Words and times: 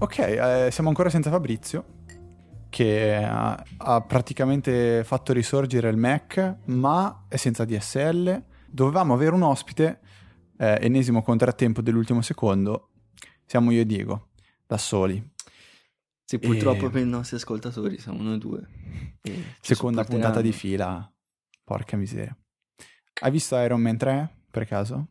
Ok, 0.00 0.18
eh, 0.18 0.68
siamo 0.70 0.90
ancora 0.90 1.10
senza 1.10 1.28
Fabrizio, 1.28 2.02
che 2.68 3.16
ha, 3.16 3.60
ha 3.78 4.00
praticamente 4.00 5.02
fatto 5.02 5.32
risorgere 5.32 5.90
il 5.90 5.96
Mac, 5.96 6.58
ma 6.66 7.24
è 7.26 7.34
senza 7.34 7.64
DSL. 7.64 8.44
Dovevamo 8.70 9.14
avere 9.14 9.34
un 9.34 9.42
ospite, 9.42 9.98
eh, 10.56 10.78
ennesimo 10.82 11.20
contrattempo 11.20 11.82
dell'ultimo 11.82 12.22
secondo. 12.22 12.90
Siamo 13.44 13.72
io 13.72 13.80
e 13.80 13.86
Diego, 13.86 14.28
da 14.68 14.78
soli. 14.78 15.20
Sì, 16.24 16.38
purtroppo 16.38 16.86
e... 16.86 16.90
per 16.90 17.02
i 17.02 17.08
nostri 17.08 17.34
ascoltatori 17.34 17.98
siamo 17.98 18.22
noi 18.22 18.38
due. 18.38 18.68
Seconda 19.60 20.04
puntata 20.04 20.40
di 20.40 20.52
fila, 20.52 21.12
porca 21.64 21.96
miseria. 21.96 22.36
Hai 23.20 23.30
visto 23.32 23.56
Iron 23.56 23.80
Man 23.80 23.96
3 23.96 24.42
per 24.48 24.64
caso? 24.64 25.08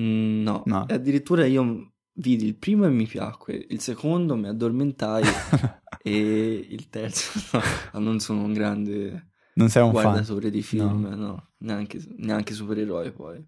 Mm, 0.00 0.42
no. 0.42 0.62
no, 0.64 0.86
addirittura 0.88 1.44
io 1.44 1.92
vidi 2.18 2.46
il 2.46 2.56
primo 2.56 2.84
e 2.84 2.90
mi 2.90 3.06
piacque, 3.06 3.66
il 3.68 3.80
secondo 3.80 4.36
mi 4.36 4.48
addormentai 4.48 5.24
e 6.02 6.66
il 6.68 6.88
terzo 6.88 7.58
no, 7.92 7.98
non 8.00 8.20
sono 8.20 8.42
un 8.42 8.52
grande 8.52 9.30
non 9.54 9.68
sei 9.68 9.82
un 9.82 9.90
guardatore 9.90 10.42
fan. 10.42 10.50
di 10.50 10.62
film, 10.62 11.06
no, 11.08 11.16
no 11.16 11.48
neanche, 11.58 12.00
neanche 12.18 12.54
supereroi 12.54 13.10
poi. 13.12 13.44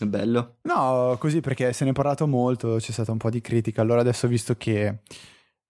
È 0.00 0.06
bello? 0.06 0.56
No, 0.62 1.16
così 1.18 1.40
perché 1.40 1.74
se 1.74 1.84
ne 1.84 1.90
è 1.90 1.92
parlato 1.92 2.26
molto, 2.26 2.76
c'è 2.76 2.90
stata 2.90 3.12
un 3.12 3.18
po' 3.18 3.28
di 3.28 3.42
critica, 3.42 3.82
allora 3.82 4.00
adesso 4.00 4.26
visto 4.28 4.56
che 4.56 4.86
eh, 4.86 5.00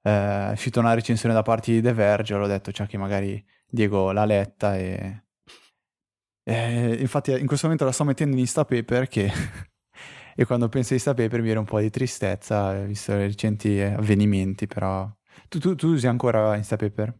è 0.02 0.50
uscita 0.52 0.78
una 0.78 0.94
recensione 0.94 1.34
da 1.34 1.42
parte 1.42 1.72
di 1.72 1.80
The 1.80 1.92
Verge, 1.92 2.36
l'ho 2.36 2.46
detto, 2.46 2.70
cioè 2.70 2.86
che 2.86 2.96
magari 2.96 3.44
Diego 3.66 4.12
l'ha 4.12 4.24
letta 4.24 4.76
e... 4.76 5.24
e 6.44 6.94
infatti 7.00 7.32
in 7.32 7.46
questo 7.46 7.66
momento 7.66 7.84
la 7.84 7.92
sto 7.92 8.04
mettendo 8.04 8.34
in 8.34 8.40
Instapaper 8.42 9.08
che 9.08 9.32
e 10.36 10.44
quando 10.44 10.68
penso 10.68 10.92
a 10.92 10.96
Instapaper 10.96 11.38
mi 11.38 11.44
viene 11.44 11.58
un 11.60 11.64
po' 11.66 11.80
di 11.80 11.90
tristezza, 11.90 12.72
visto 12.84 13.12
i 13.12 13.16
recenti 13.18 13.80
avvenimenti, 13.80 14.66
però... 14.66 15.10
Tu, 15.48 15.58
tu, 15.58 15.74
tu 15.74 15.88
usi 15.88 16.06
ancora 16.06 16.56
Instapaper? 16.56 17.14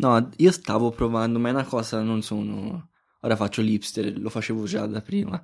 No, 0.00 0.30
io 0.36 0.52
stavo 0.52 0.90
provando, 0.90 1.38
ma 1.40 1.48
è 1.48 1.52
una 1.52 1.64
cosa, 1.64 2.02
non 2.02 2.22
sono... 2.22 2.90
Ora 3.22 3.34
faccio 3.34 3.62
l'hipster, 3.62 4.16
lo 4.18 4.30
facevo 4.30 4.64
già 4.64 4.86
da 4.86 5.00
prima. 5.02 5.42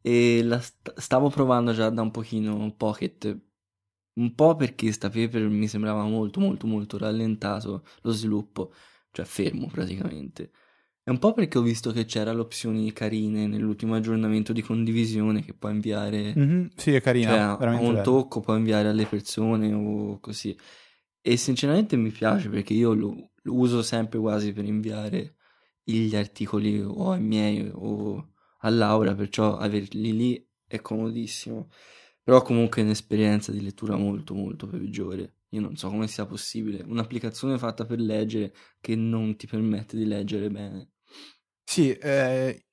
E 0.00 0.42
la 0.44 0.60
st- 0.60 0.96
stavo 0.98 1.28
provando 1.28 1.72
già 1.72 1.90
da 1.90 2.02
un 2.02 2.10
pochino 2.12 2.72
Pocket. 2.76 3.36
Un 4.14 4.34
po' 4.34 4.54
perché 4.56 4.86
Instapaper 4.86 5.48
mi 5.48 5.66
sembrava 5.68 6.04
molto, 6.04 6.40
molto, 6.40 6.66
molto 6.68 6.98
rallentato 6.98 7.84
lo 8.02 8.12
sviluppo. 8.12 8.72
Cioè 9.10 9.24
fermo 9.24 9.66
praticamente. 9.68 10.52
È 11.06 11.10
un 11.10 11.20
po' 11.20 11.32
perché 11.32 11.56
ho 11.56 11.62
visto 11.62 11.92
che 11.92 12.04
c'era 12.04 12.32
l'opzione 12.32 12.92
carine 12.92 13.46
nell'ultimo 13.46 13.94
aggiornamento 13.94 14.52
di 14.52 14.60
condivisione 14.60 15.44
che 15.44 15.54
puoi 15.54 15.70
inviare. 15.70 16.34
Mm-hmm, 16.36 16.66
sì, 16.74 16.94
è 16.94 17.00
carina. 17.00 17.56
Cioè, 17.56 17.68
un 17.76 18.00
tocco 18.02 18.40
puoi 18.40 18.58
inviare 18.58 18.88
alle 18.88 19.06
persone 19.06 19.72
o 19.72 20.18
così. 20.18 20.58
E 21.20 21.36
sinceramente 21.36 21.94
mi 21.94 22.10
piace 22.10 22.48
perché 22.48 22.74
io 22.74 22.92
lo, 22.92 23.30
lo 23.40 23.54
uso 23.54 23.82
sempre 23.82 24.18
quasi 24.18 24.52
per 24.52 24.64
inviare 24.64 25.36
gli 25.84 26.16
articoli 26.16 26.80
o 26.80 27.12
ai 27.12 27.20
miei 27.20 27.70
o 27.72 28.32
a 28.58 28.68
Laura, 28.68 29.14
perciò 29.14 29.58
averli 29.58 30.12
lì 30.12 30.48
è 30.66 30.80
comodissimo. 30.80 31.70
Però 32.20 32.42
comunque 32.42 32.82
è 32.82 32.84
un'esperienza 32.84 33.52
di 33.52 33.62
lettura 33.62 33.94
molto 33.94 34.34
molto 34.34 34.66
peggiore. 34.66 35.34
Io 35.50 35.60
non 35.60 35.76
so 35.76 35.88
come 35.88 36.08
sia 36.08 36.26
possibile. 36.26 36.82
Un'applicazione 36.84 37.58
fatta 37.58 37.84
per 37.84 38.00
leggere 38.00 38.52
che 38.80 38.96
non 38.96 39.36
ti 39.36 39.46
permette 39.46 39.96
di 39.96 40.04
leggere 40.04 40.50
bene. 40.50 40.90
Sì, 41.68 41.92
eh, 41.92 42.64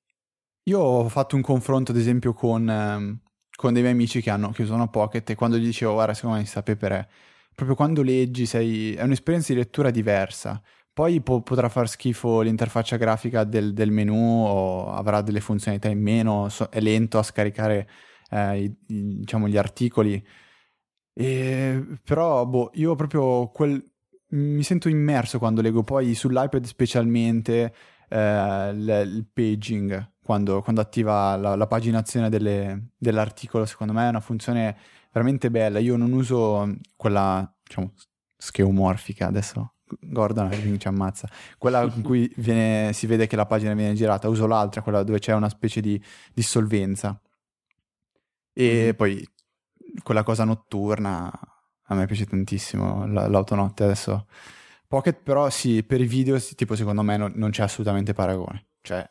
io 0.64 0.80
ho 0.80 1.10
fatto 1.10 1.36
un 1.36 1.42
confronto 1.42 1.92
ad 1.92 1.98
esempio 1.98 2.34
con, 2.34 2.70
eh, 2.70 3.22
con 3.56 3.74
dei 3.74 3.82
miei 3.82 3.94
amici 3.94 4.22
che, 4.22 4.30
hanno, 4.30 4.52
che 4.52 4.64
usano 4.64 4.90
Pocket 4.90 5.30
e 5.32 5.36
quando 5.36 5.58
gli 5.58 5.66
dicevo 5.66 5.94
guarda 5.94 6.14
secondo 6.14 6.36
me 6.38 6.42
Instapaper 6.44 6.92
è 6.94 7.08
proprio 7.56 7.76
quando 7.76 8.02
leggi 8.04 8.46
sei, 8.46 8.94
è 8.96 9.04
un'esperienza 9.04 9.54
di 9.54 9.60
lettura 9.60 9.92
diversa. 9.92 10.62
Poi 10.94 11.22
po- 11.22 11.42
potrà 11.42 11.70
far 11.70 11.90
schifo 11.90 12.42
l'interfaccia 12.42 12.98
grafica 12.98 13.44
del, 13.44 13.74
del, 13.74 13.92
menu 13.92 14.14
o 14.48 14.92
avrà 14.94 15.22
delle 15.22 15.42
funzionalità 15.42 15.90
in 15.90 16.02
meno, 16.02 16.50
so- 16.50 16.70
è 16.70 16.80
lento 16.80 17.18
a 17.20 17.24
scaricare 17.24 17.90
eh, 18.30 18.64
i, 18.64 18.76
i, 18.88 19.18
diciamo, 19.20 19.48
gli 19.48 19.58
articoli. 19.58 20.24
E, 21.16 21.84
però 22.04 22.46
boh, 22.46 22.72
io 22.76 22.96
proprio 22.96 23.50
quel, 23.50 23.84
mi 24.30 24.64
sento 24.64 24.90
immerso 24.90 25.38
quando 25.38 25.62
leggo 25.62 25.84
poi 25.84 26.16
sull'iPad 26.16 26.64
specialmente 26.66 27.74
eh, 28.14 28.70
il, 28.70 29.26
paging 29.34 30.12
quando, 30.24 30.62
quando 30.62 30.82
attiva 30.82 31.36
la, 31.36 31.56
la 31.56 31.68
paginazione 31.68 32.30
delle, 32.30 32.90
dell'articolo 32.98 33.66
secondo 33.66 33.94
me 33.94 34.06
è 34.06 34.10
una 34.10 34.20
funzione 34.20 34.78
veramente 35.12 35.50
bella. 35.50 35.80
Io 35.80 35.98
non 35.98 36.12
uso 36.12 36.76
quella 36.96 37.52
diciamo 37.64 37.94
scheomorfica. 38.38 39.28
Adesso 39.28 39.74
Gordon 40.00 40.78
ci 40.80 40.88
ammazza. 40.88 41.28
Quella 41.58 41.82
in 41.84 42.04
cui 42.04 42.32
viene, 42.38 42.94
si 42.94 43.08
vede 43.08 43.26
che 43.26 43.36
la 43.36 43.46
pagina 43.48 43.74
viene 43.74 43.96
girata 43.96 44.30
uso 44.30 44.46
l'altra 44.46 44.82
quella 44.82 45.04
dove 45.04 45.20
c'è 45.20 45.34
una 45.34 45.50
specie 45.50 45.82
di 45.82 46.02
dissolvenza. 46.34 47.20
E 48.54 48.90
mm. 48.92 48.96
poi 48.96 49.28
quella 50.04 50.24
cosa 50.24 50.44
notturna 50.44 51.32
a 51.88 51.96
me 51.96 52.06
piace 52.06 52.26
tantissimo 52.26 53.08
l'autonotte. 53.08 53.84
Adesso 53.84 54.28
Pocket 54.94 55.24
però 55.24 55.50
sì, 55.50 55.82
per 55.82 56.02
i 56.02 56.06
video 56.06 56.40
tipo 56.40 56.76
secondo 56.76 57.02
me 57.02 57.18
non, 57.18 57.32
non 57.34 57.50
c'è 57.50 57.64
assolutamente 57.64 58.14
paragone. 58.14 58.74
Cioè, 58.80 59.04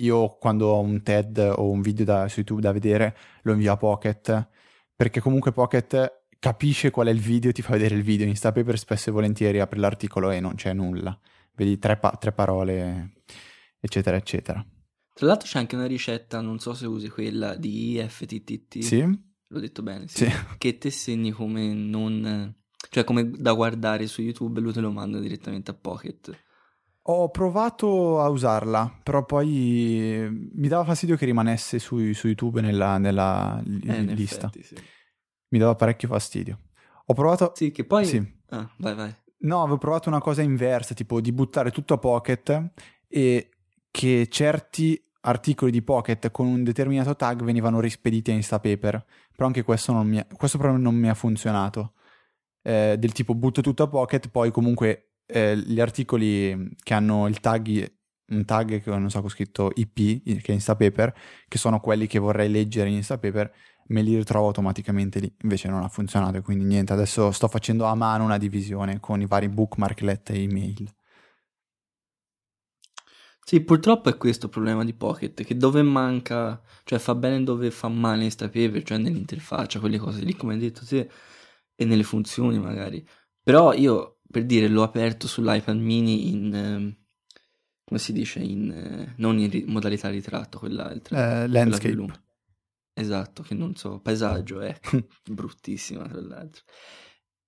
io 0.00 0.36
quando 0.36 0.66
ho 0.66 0.80
un 0.80 1.02
TED 1.02 1.38
o 1.38 1.70
un 1.70 1.80
video 1.80 2.04
da, 2.04 2.28
su 2.28 2.40
YouTube 2.40 2.60
da 2.60 2.72
vedere 2.72 3.16
lo 3.44 3.52
invio 3.52 3.72
a 3.72 3.78
Pocket 3.78 4.48
perché 4.94 5.20
comunque 5.20 5.50
Pocket 5.50 6.26
capisce 6.38 6.90
qual 6.90 7.06
è 7.06 7.10
il 7.10 7.20
video 7.20 7.48
e 7.48 7.52
ti 7.54 7.62
fa 7.62 7.72
vedere 7.72 7.94
il 7.94 8.02
video. 8.02 8.24
In 8.24 8.32
Instapaper 8.32 8.78
spesso 8.78 9.08
e 9.08 9.12
volentieri 9.12 9.60
apre 9.60 9.78
l'articolo 9.78 10.30
e 10.30 10.40
non 10.40 10.56
c'è 10.56 10.74
nulla. 10.74 11.18
Vedi 11.54 11.78
tre, 11.78 11.96
pa- 11.96 12.14
tre 12.20 12.32
parole, 12.32 13.14
eccetera, 13.80 14.18
eccetera. 14.18 14.62
Tra 15.14 15.26
l'altro 15.26 15.48
c'è 15.48 15.58
anche 15.58 15.74
una 15.74 15.86
ricetta, 15.86 16.42
non 16.42 16.58
so 16.58 16.74
se 16.74 16.84
usi 16.84 17.08
quella 17.08 17.56
di 17.56 17.92
IFTTT. 17.92 18.80
Sì. 18.80 19.00
L'ho 19.00 19.58
detto 19.58 19.82
bene, 19.82 20.06
sì. 20.08 20.26
sì. 20.26 20.32
Che 20.58 20.76
ti 20.76 20.90
segni 20.90 21.30
come 21.30 21.72
non 21.72 22.60
cioè 22.92 23.04
come 23.04 23.30
da 23.30 23.54
guardare 23.54 24.06
su 24.06 24.20
YouTube 24.20 24.60
lui 24.60 24.70
te 24.70 24.80
lo 24.80 24.90
manda 24.90 25.18
direttamente 25.18 25.70
a 25.70 25.74
Pocket. 25.74 26.30
Ho 27.04 27.30
provato 27.30 28.20
a 28.20 28.28
usarla, 28.28 29.00
però 29.02 29.24
poi 29.24 30.28
mi 30.52 30.68
dava 30.68 30.84
fastidio 30.84 31.16
che 31.16 31.24
rimanesse 31.24 31.78
su, 31.78 32.12
su 32.12 32.26
YouTube 32.26 32.60
nella, 32.60 32.98
nella 32.98 33.62
eh, 33.64 34.02
lista. 34.02 34.48
Effetti, 34.48 34.62
sì. 34.62 34.74
Mi 35.48 35.58
dava 35.58 35.74
parecchio 35.74 36.06
fastidio. 36.06 36.58
Ho 37.06 37.14
provato... 37.14 37.52
Sì, 37.54 37.70
che 37.70 37.84
poi... 37.84 38.04
Sì. 38.04 38.22
Ah, 38.50 38.70
vai, 38.76 38.94
vai. 38.94 39.16
No, 39.38 39.62
avevo 39.62 39.78
provato 39.78 40.10
una 40.10 40.20
cosa 40.20 40.42
inversa, 40.42 40.92
tipo 40.92 41.22
di 41.22 41.32
buttare 41.32 41.70
tutto 41.70 41.94
a 41.94 41.98
Pocket 41.98 42.72
e 43.08 43.48
che 43.90 44.28
certi 44.30 45.02
articoli 45.22 45.70
di 45.70 45.80
Pocket 45.80 46.30
con 46.30 46.46
un 46.46 46.62
determinato 46.62 47.16
tag 47.16 47.42
venivano 47.42 47.80
rispediti 47.80 48.30
a 48.30 48.34
Instapaper. 48.34 49.02
Però 49.34 49.46
anche 49.46 49.62
questo, 49.62 49.92
non 49.92 50.06
mi 50.06 50.18
ha, 50.18 50.26
questo 50.30 50.58
non 50.58 50.94
mi 50.94 51.08
ha 51.08 51.14
funzionato 51.14 51.94
eh, 52.62 52.96
del 52.98 53.12
tipo 53.12 53.34
butto 53.34 53.60
tutto 53.60 53.82
a 53.84 53.88
Pocket, 53.88 54.28
poi 54.28 54.50
comunque 54.50 55.12
eh, 55.26 55.56
gli 55.56 55.80
articoli 55.80 56.74
che 56.82 56.94
hanno 56.94 57.26
il 57.28 57.40
tag, 57.40 57.92
un 58.28 58.44
tag 58.44 58.82
che 58.82 58.90
non 58.90 59.10
so, 59.10 59.18
ho 59.20 59.28
scritto 59.28 59.70
IP, 59.74 60.22
che 60.40 60.52
è 60.52 60.52
Instapaper, 60.52 61.14
che 61.48 61.58
sono 61.58 61.80
quelli 61.80 62.06
che 62.06 62.18
vorrei 62.18 62.50
leggere 62.50 62.88
in 62.88 62.96
Instapaper, 62.96 63.52
me 63.88 64.02
li 64.02 64.16
ritrovo 64.16 64.46
automaticamente 64.46 65.20
lì. 65.20 65.34
Invece 65.42 65.68
non 65.68 65.82
ha 65.82 65.88
funzionato, 65.88 66.40
quindi 66.42 66.64
niente, 66.64 66.92
adesso 66.92 67.30
sto 67.32 67.48
facendo 67.48 67.84
a 67.84 67.94
mano 67.94 68.24
una 68.24 68.38
divisione 68.38 69.00
con 69.00 69.20
i 69.20 69.26
vari 69.26 69.48
bookmarklet 69.48 70.30
e 70.30 70.42
email. 70.42 70.94
Sì, 73.44 73.60
purtroppo 73.62 74.08
è 74.08 74.16
questo 74.16 74.46
il 74.46 74.52
problema 74.52 74.84
di 74.84 74.94
Pocket, 74.94 75.42
che 75.44 75.56
dove 75.56 75.82
manca, 75.82 76.62
cioè 76.84 76.98
fa 76.98 77.14
bene 77.14 77.42
dove 77.42 77.70
fa 77.70 77.88
male 77.88 78.24
Instapaper, 78.24 78.82
cioè 78.84 78.98
nell'interfaccia, 78.98 79.80
quelle 79.80 79.98
cose 79.98 80.22
lì, 80.22 80.34
come 80.34 80.54
hai 80.54 80.60
detto 80.60 80.84
te, 80.86 81.10
e 81.82 81.84
nelle 81.84 82.02
funzioni 82.02 82.58
magari. 82.58 83.06
Però 83.42 83.72
io, 83.72 84.20
per 84.30 84.44
dire, 84.44 84.68
l'ho 84.68 84.82
aperto 84.82 85.26
sull'iPad 85.26 85.76
mini 85.76 86.30
in... 86.30 86.54
Eh, 86.54 87.00
come 87.84 87.98
si 87.98 88.12
dice? 88.12 88.38
In, 88.40 88.70
eh, 88.70 89.14
non 89.18 89.38
in 89.38 89.50
ri- 89.50 89.64
modalità 89.66 90.08
ritratto, 90.08 90.58
quella... 90.58 90.90
Il 90.92 91.02
tra- 91.02 91.44
uh, 91.44 91.48
landscape. 91.48 92.20
Esatto, 92.94 93.42
che 93.42 93.54
non 93.54 93.74
so, 93.74 94.00
paesaggio, 94.00 94.60
ecco, 94.60 95.06
bruttissima 95.30 96.06
tra 96.06 96.20
l'altro. 96.20 96.62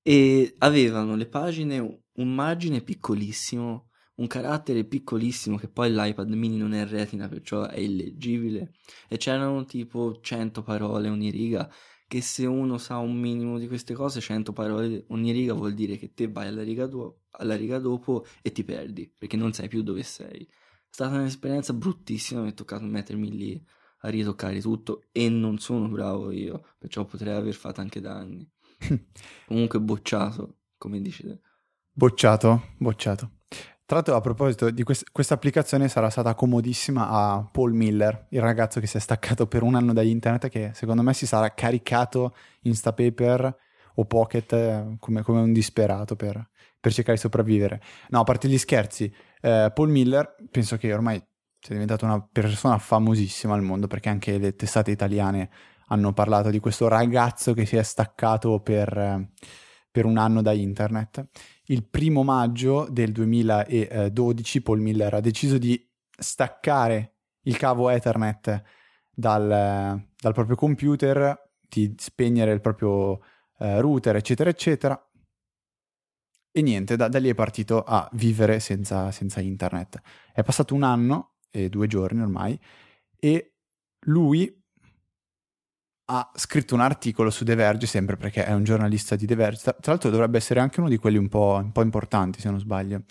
E 0.02 0.54
avevano 0.58 1.16
le 1.16 1.26
pagine 1.26 1.78
un 1.78 2.34
margine 2.34 2.80
piccolissimo, 2.80 3.90
un 4.16 4.26
carattere 4.26 4.84
piccolissimo 4.84 5.56
che 5.56 5.68
poi 5.68 5.90
l'iPad 5.92 6.30
mini 6.30 6.56
non 6.56 6.72
è 6.72 6.86
retina, 6.86 7.28
perciò 7.28 7.66
è 7.66 7.78
illeggibile. 7.78 8.72
E 9.08 9.16
c'erano 9.16 9.64
tipo 9.64 10.18
100 10.20 10.62
parole 10.62 11.08
ogni 11.08 11.30
riga 11.30 11.70
che 12.06 12.20
se 12.20 12.46
uno 12.46 12.78
sa 12.78 12.98
un 12.98 13.16
minimo 13.16 13.58
di 13.58 13.66
queste 13.66 13.94
cose, 13.94 14.20
100 14.20 14.52
parole 14.52 15.04
ogni 15.08 15.32
riga 15.32 15.52
vuol 15.54 15.74
dire 15.74 15.96
che 15.96 16.14
te 16.14 16.28
vai 16.28 16.48
alla 16.48 16.62
riga, 16.62 16.86
do- 16.86 17.22
alla 17.30 17.56
riga 17.56 17.78
dopo 17.78 18.24
e 18.42 18.52
ti 18.52 18.64
perdi, 18.64 19.12
perché 19.16 19.36
non 19.36 19.52
sai 19.52 19.68
più 19.68 19.82
dove 19.82 20.02
sei. 20.02 20.44
È 20.44 20.48
stata 20.90 21.16
un'esperienza 21.16 21.72
bruttissima, 21.72 22.42
mi 22.42 22.50
è 22.50 22.54
toccato 22.54 22.84
mettermi 22.84 23.30
lì 23.30 23.66
a 24.00 24.08
ritoccare 24.08 24.60
tutto 24.60 25.04
e 25.12 25.28
non 25.28 25.58
sono 25.58 25.88
bravo 25.88 26.30
io, 26.30 26.74
perciò 26.78 27.04
potrei 27.04 27.34
aver 27.34 27.54
fatto 27.54 27.80
anche 27.80 28.00
danni. 28.00 28.48
Comunque 29.46 29.80
bocciato, 29.80 30.58
come 30.76 31.00
dici 31.00 31.24
Bocciato, 31.92 32.74
bocciato. 32.78 33.30
Tra 33.86 33.96
l'altro, 33.96 34.16
a 34.16 34.20
proposito 34.22 34.70
di 34.70 34.82
quest- 34.82 35.10
questa 35.12 35.34
applicazione, 35.34 35.88
sarà 35.88 36.08
stata 36.08 36.34
comodissima 36.34 37.08
a 37.08 37.46
Paul 37.50 37.74
Miller, 37.74 38.28
il 38.30 38.40
ragazzo 38.40 38.80
che 38.80 38.86
si 38.86 38.96
è 38.96 39.00
staccato 39.00 39.46
per 39.46 39.62
un 39.62 39.74
anno 39.74 39.92
da 39.92 40.00
internet, 40.00 40.48
che 40.48 40.70
secondo 40.72 41.02
me 41.02 41.12
si 41.12 41.26
sarà 41.26 41.52
caricato 41.52 42.34
Instapaper 42.62 43.56
o 43.96 44.04
Pocket 44.06 44.52
eh, 44.54 44.96
come, 44.98 45.20
come 45.22 45.40
un 45.42 45.52
disperato 45.52 46.16
per, 46.16 46.48
per, 46.80 46.94
cercare 46.94 47.16
di 47.16 47.20
sopravvivere. 47.20 47.82
No, 48.08 48.20
a 48.20 48.24
parte 48.24 48.48
gli 48.48 48.56
scherzi, 48.56 49.12
eh, 49.42 49.70
Paul 49.74 49.90
Miller 49.90 50.34
penso 50.50 50.78
che 50.78 50.90
ormai 50.92 51.22
sia 51.60 51.74
diventato 51.74 52.06
una 52.06 52.26
persona 52.32 52.78
famosissima 52.78 53.52
al 53.52 53.62
mondo 53.62 53.86
perché 53.86 54.08
anche 54.08 54.38
le 54.38 54.54
testate 54.56 54.92
italiane 54.92 55.50
hanno 55.88 56.14
parlato 56.14 56.48
di 56.48 56.58
questo 56.58 56.88
ragazzo 56.88 57.52
che 57.52 57.66
si 57.66 57.76
è 57.76 57.82
staccato 57.82 58.60
per, 58.60 58.96
eh, 58.96 59.28
per 59.94 60.06
un 60.06 60.16
anno 60.16 60.42
da 60.42 60.50
internet. 60.50 61.24
Il 61.66 61.84
primo 61.84 62.24
maggio 62.24 62.88
del 62.90 63.12
2012 63.12 64.60
Paul 64.60 64.80
Miller 64.80 65.14
ha 65.14 65.20
deciso 65.20 65.56
di 65.56 65.80
staccare 66.10 67.18
il 67.42 67.56
cavo 67.56 67.88
Ethernet 67.90 68.60
dal, 69.08 70.02
dal 70.20 70.32
proprio 70.32 70.56
computer, 70.56 71.52
di 71.68 71.94
spegnere 71.96 72.50
il 72.50 72.60
proprio 72.60 73.20
eh, 73.60 73.80
router, 73.80 74.16
eccetera, 74.16 74.50
eccetera. 74.50 75.00
E 76.50 76.60
niente, 76.60 76.96
da, 76.96 77.06
da 77.06 77.20
lì 77.20 77.28
è 77.28 77.34
partito 77.36 77.84
a 77.84 78.08
vivere 78.14 78.58
senza, 78.58 79.12
senza 79.12 79.40
internet. 79.40 80.00
È 80.32 80.42
passato 80.42 80.74
un 80.74 80.82
anno 80.82 81.36
e 81.52 81.68
due 81.68 81.86
giorni 81.86 82.20
ormai 82.20 82.58
e 83.16 83.54
lui 84.06 84.63
ha 86.06 86.30
scritto 86.34 86.74
un 86.74 86.80
articolo 86.80 87.30
su 87.30 87.44
The 87.44 87.54
Verge, 87.54 87.86
sempre 87.86 88.16
perché 88.16 88.44
è 88.44 88.52
un 88.52 88.64
giornalista 88.64 89.16
di 89.16 89.26
The 89.26 89.34
Verge, 89.34 89.62
tra, 89.62 89.76
l'altro 89.84 90.10
dovrebbe 90.10 90.36
essere 90.36 90.60
anche 90.60 90.80
uno 90.80 90.88
di 90.88 90.98
quelli 90.98 91.16
un 91.16 91.28
po', 91.28 91.58
un 91.62 91.72
po 91.72 91.82
importanti 91.82 92.40
se 92.40 92.50
non 92.50 92.58
sbaglio. 92.58 93.02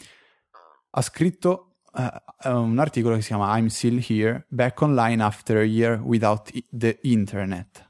Ha 0.91 1.01
scritto 1.01 1.77
uh, 1.93 2.49
un 2.49 2.77
articolo 2.77 3.15
che 3.15 3.21
si 3.21 3.27
chiama 3.27 3.57
I'm 3.57 3.67
Still 3.67 4.03
Here, 4.07 4.45
Back 4.47 4.81
Online 4.81 5.23
After 5.23 5.57
a 5.57 5.63
Year 5.63 5.99
Without 6.01 6.51
the 6.69 6.99
Internet. 7.03 7.89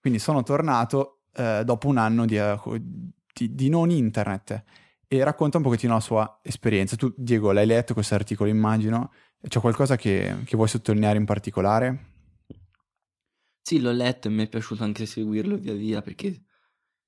Quindi 0.00 0.18
sono 0.18 0.42
tornato 0.42 1.22
uh, 1.36 1.64
dopo 1.64 1.88
un 1.88 1.98
anno 1.98 2.24
di, 2.24 2.36
uh, 2.36 2.60
di, 3.32 3.54
di 3.54 3.68
non 3.68 3.90
internet 3.90 4.62
e 5.08 5.24
racconta 5.24 5.56
un 5.56 5.64
pochettino 5.64 5.94
la 5.94 6.00
sua 6.00 6.38
esperienza. 6.40 6.94
Tu, 6.94 7.12
Diego, 7.16 7.50
l'hai 7.50 7.66
letto 7.66 7.94
questo 7.94 8.14
articolo, 8.14 8.48
immagino. 8.48 9.12
C'è 9.42 9.58
qualcosa 9.58 9.96
che, 9.96 10.36
che 10.44 10.56
vuoi 10.56 10.68
sottolineare 10.68 11.18
in 11.18 11.24
particolare? 11.24 12.09
Sì, 13.62 13.80
l'ho 13.80 13.92
letto 13.92 14.28
e 14.28 14.30
mi 14.30 14.44
è 14.44 14.48
piaciuto 14.48 14.82
anche 14.82 15.06
seguirlo 15.06 15.56
via 15.56 15.74
via 15.74 16.02
perché 16.02 16.42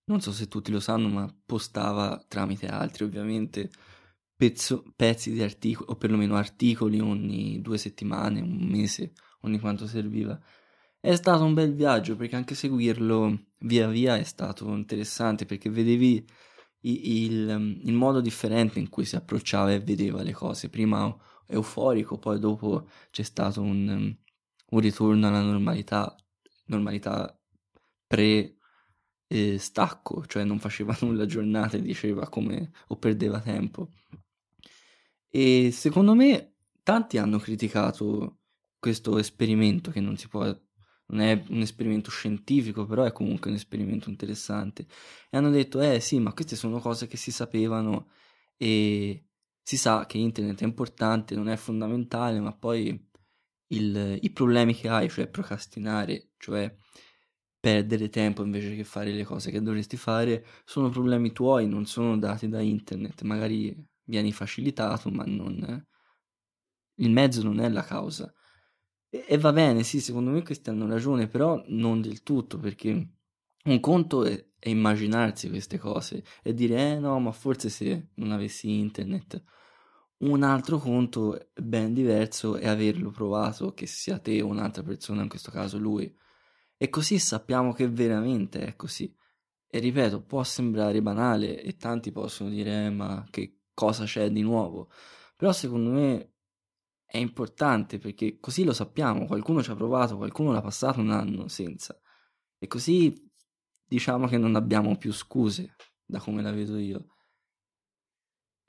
non 0.05 0.21
so 0.21 0.33
se 0.33 0.49
tutti 0.49 0.71
lo 0.71 0.81
sanno, 0.81 1.09
ma 1.09 1.35
postava 1.47 2.23
tramite 2.29 2.67
altri 2.67 3.05
ovviamente 3.05 3.71
pezzo, 4.37 4.85
pezzi 4.97 5.33
di 5.33 5.43
articoli 5.43 5.91
o 5.91 5.97
perlomeno 5.97 6.37
articoli 6.37 7.01
ogni 7.01 7.61
due 7.61 7.79
settimane, 7.79 8.41
un 8.41 8.67
mese, 8.69 9.13
ogni 9.43 9.59
quanto 9.61 9.87
serviva. 9.87 10.39
È 11.01 11.15
stato 11.17 11.45
un 11.45 11.55
bel 11.55 11.75
viaggio 11.75 12.17
perché 12.17 12.37
anche 12.37 12.55
seguirlo 12.55 13.47
via 13.61 13.89
via 13.89 14.17
è 14.17 14.23
stato 14.25 14.69
interessante 14.75 15.47
perché 15.47 15.71
vedevi 15.71 16.25
il, 16.83 17.01
il, 17.07 17.81
il 17.85 17.93
modo 17.95 18.21
differente 18.21 18.79
in 18.79 18.89
cui 18.89 19.05
si 19.05 19.17
approcciava 19.17 19.73
e 19.73 19.81
vedeva 19.81 20.23
le 20.23 20.33
cose. 20.33 20.69
Prima 20.71 21.15
euforico, 21.47 22.19
poi 22.19 22.39
dopo 22.39 22.89
c'è 23.11 23.23
stato 23.23 23.63
un, 23.63 24.17
un 24.71 24.81
ritorno 24.81 25.27
alla 25.29 25.43
normalità 25.43 26.15
normalità 26.67 27.39
pre 28.07 28.57
eh, 29.27 29.59
cioè 30.27 30.45
non 30.45 30.59
faceva 30.59 30.97
nulla 31.01 31.27
giornate, 31.27 31.81
diceva 31.81 32.29
come 32.29 32.71
o 32.89 32.97
perdeva 32.97 33.41
tempo. 33.41 33.89
E 35.29 35.71
secondo 35.73 36.15
me 36.15 36.57
tanti 36.83 37.19
hanno 37.19 37.39
criticato 37.39 38.41
questo 38.79 39.19
esperimento 39.19 39.91
che 39.91 40.01
non 40.01 40.17
si 40.17 40.29
può 40.29 40.45
non 41.13 41.21
è 41.21 41.45
un 41.51 41.61
esperimento 41.61 42.11
scientifico, 42.11 42.87
però 42.87 43.05
è 43.05 43.13
comunque 43.13 43.51
un 43.51 43.57
esperimento 43.57 44.09
interessante. 44.09 44.87
E 45.31 45.37
hanno 45.37 45.51
detto, 45.51 45.81
eh 45.81 46.01
sì, 46.01 46.19
ma 46.19 46.33
queste 46.33 46.57
sono 46.57 46.79
cose 46.81 47.07
che 47.07 47.17
si 47.19 47.31
sapevano 47.31 48.09
e 48.57 49.27
si 49.63 49.77
sa 49.77 50.07
che 50.07 50.19
internet 50.19 50.63
è 50.63 50.65
importante, 50.65 51.35
non 51.35 51.49
è 51.49 51.57
fondamentale, 51.57 52.41
ma 52.41 52.53
poi 52.55 53.11
il, 53.73 54.19
i 54.21 54.31
problemi 54.31 54.75
che 54.75 54.89
hai, 54.89 55.09
cioè 55.09 55.29
procrastinare, 55.29 56.31
cioè 56.39 56.75
perdere 57.59 58.09
tempo 58.09 58.43
invece 58.43 58.75
che 58.75 58.85
fare 58.85 59.13
le 59.13 59.25
cose 59.25 59.51
che 59.51 59.63
dovresti 59.63 59.97
fare, 59.97 60.45
sono 60.65 60.89
problemi 60.89 61.33
tuoi, 61.33 61.69
non 61.69 61.87
sono 61.87 62.19
dati 62.19 62.49
da 62.49 62.61
internet. 62.61 63.23
Magari 63.23 63.75
vieni 64.05 64.33
facilitato, 64.33 65.11
ma 65.11 65.25
non... 65.25 65.87
il 66.97 67.11
mezzo 67.11 67.43
non 67.43 67.61
è 67.61 67.69
la 67.69 67.85
causa. 67.85 68.33
E, 69.09 69.25
e 69.29 69.39
va 69.39 69.53
bene, 69.53 69.83
sì, 69.85 70.01
secondo 70.01 70.31
me 70.31 70.43
questi 70.43 70.71
hanno 70.71 70.87
ragione, 70.87 71.29
però 71.29 71.63
non 71.69 72.01
del 72.01 72.23
tutto, 72.23 72.59
perché 72.59 73.11
un 73.65 73.81
conto 73.81 74.25
è, 74.25 74.45
è 74.59 74.69
immaginarsi 74.69 75.49
queste 75.49 75.79
cose 75.79 76.25
e 76.43 76.53
dire, 76.53 76.93
eh 76.93 76.99
no, 76.99 77.19
ma 77.21 77.33
forse 77.33 77.69
se 77.69 78.11
non 78.15 78.33
avessi 78.33 78.79
internet 78.79 79.43
un 80.23 80.43
altro 80.43 80.79
conto 80.79 81.51
ben 81.55 81.93
diverso 81.93 82.57
è 82.57 82.69
averlo 82.69 83.11
provato, 83.11 83.73
che 83.75 83.87
sia 83.87 84.19
te 84.19 84.41
o 84.41 84.47
un'altra 84.47 84.83
persona, 84.83 85.23
in 85.23 85.29
questo 85.29 85.51
caso 85.51 85.79
lui. 85.79 86.13
E 86.77 86.89
così 86.89 87.19
sappiamo 87.19 87.73
che 87.73 87.89
veramente 87.89 88.65
è 88.65 88.77
così. 88.77 89.15
E 89.67 89.79
ripeto, 89.79 90.23
può 90.23 90.43
sembrare 90.45 91.01
banale 91.03 91.63
e 91.63 91.77
tanti 91.77 92.13
possono 92.13 92.51
dire 92.51 92.87
eh, 92.87 92.91
ma 92.91 93.27
che 93.31 93.61
cosa 93.75 94.05
c'è 94.05 94.31
di 94.31 94.43
nuovo. 94.43 94.91
Però 95.37 95.53
secondo 95.53 95.91
me 95.91 96.35
è 97.05 97.19
importante 97.19 97.99
perché 97.99 98.39
così 98.39 98.65
lo 98.65 98.73
sappiamo, 98.73 99.27
qualcuno 99.27 99.63
ci 99.63 99.71
ha 99.71 99.75
provato, 99.75 100.17
qualcuno 100.17 100.53
l'ha 100.53 100.61
passato 100.61 101.01
un 101.01 101.11
anno 101.11 101.49
senza. 101.49 101.99
E 102.59 102.67
così 102.67 103.31
diciamo 103.85 104.27
che 104.27 104.39
non 104.39 104.55
abbiamo 104.55 104.97
più 104.97 105.13
scuse, 105.13 105.75
da 106.05 106.21
come 106.21 106.43
la 106.43 106.53
vedo 106.53 106.79
io. 106.79 107.07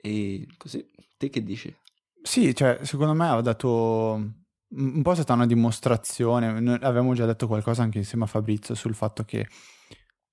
E 0.06 0.46
così, 0.58 0.86
te 1.16 1.30
che 1.30 1.42
dici? 1.42 1.74
Sì, 2.22 2.54
cioè, 2.54 2.80
secondo 2.82 3.14
me 3.14 3.28
ha 3.28 3.40
dato 3.40 4.42
un 4.76 5.02
po' 5.02 5.12
è 5.12 5.14
stata 5.14 5.32
una 5.32 5.46
dimostrazione, 5.46 6.60
Noi 6.60 6.78
avevamo 6.82 7.14
già 7.14 7.24
detto 7.24 7.46
qualcosa 7.46 7.82
anche 7.82 7.98
insieme 7.98 8.24
a 8.24 8.28
Fabrizio 8.28 8.74
sul 8.74 8.94
fatto 8.94 9.24
che 9.24 9.48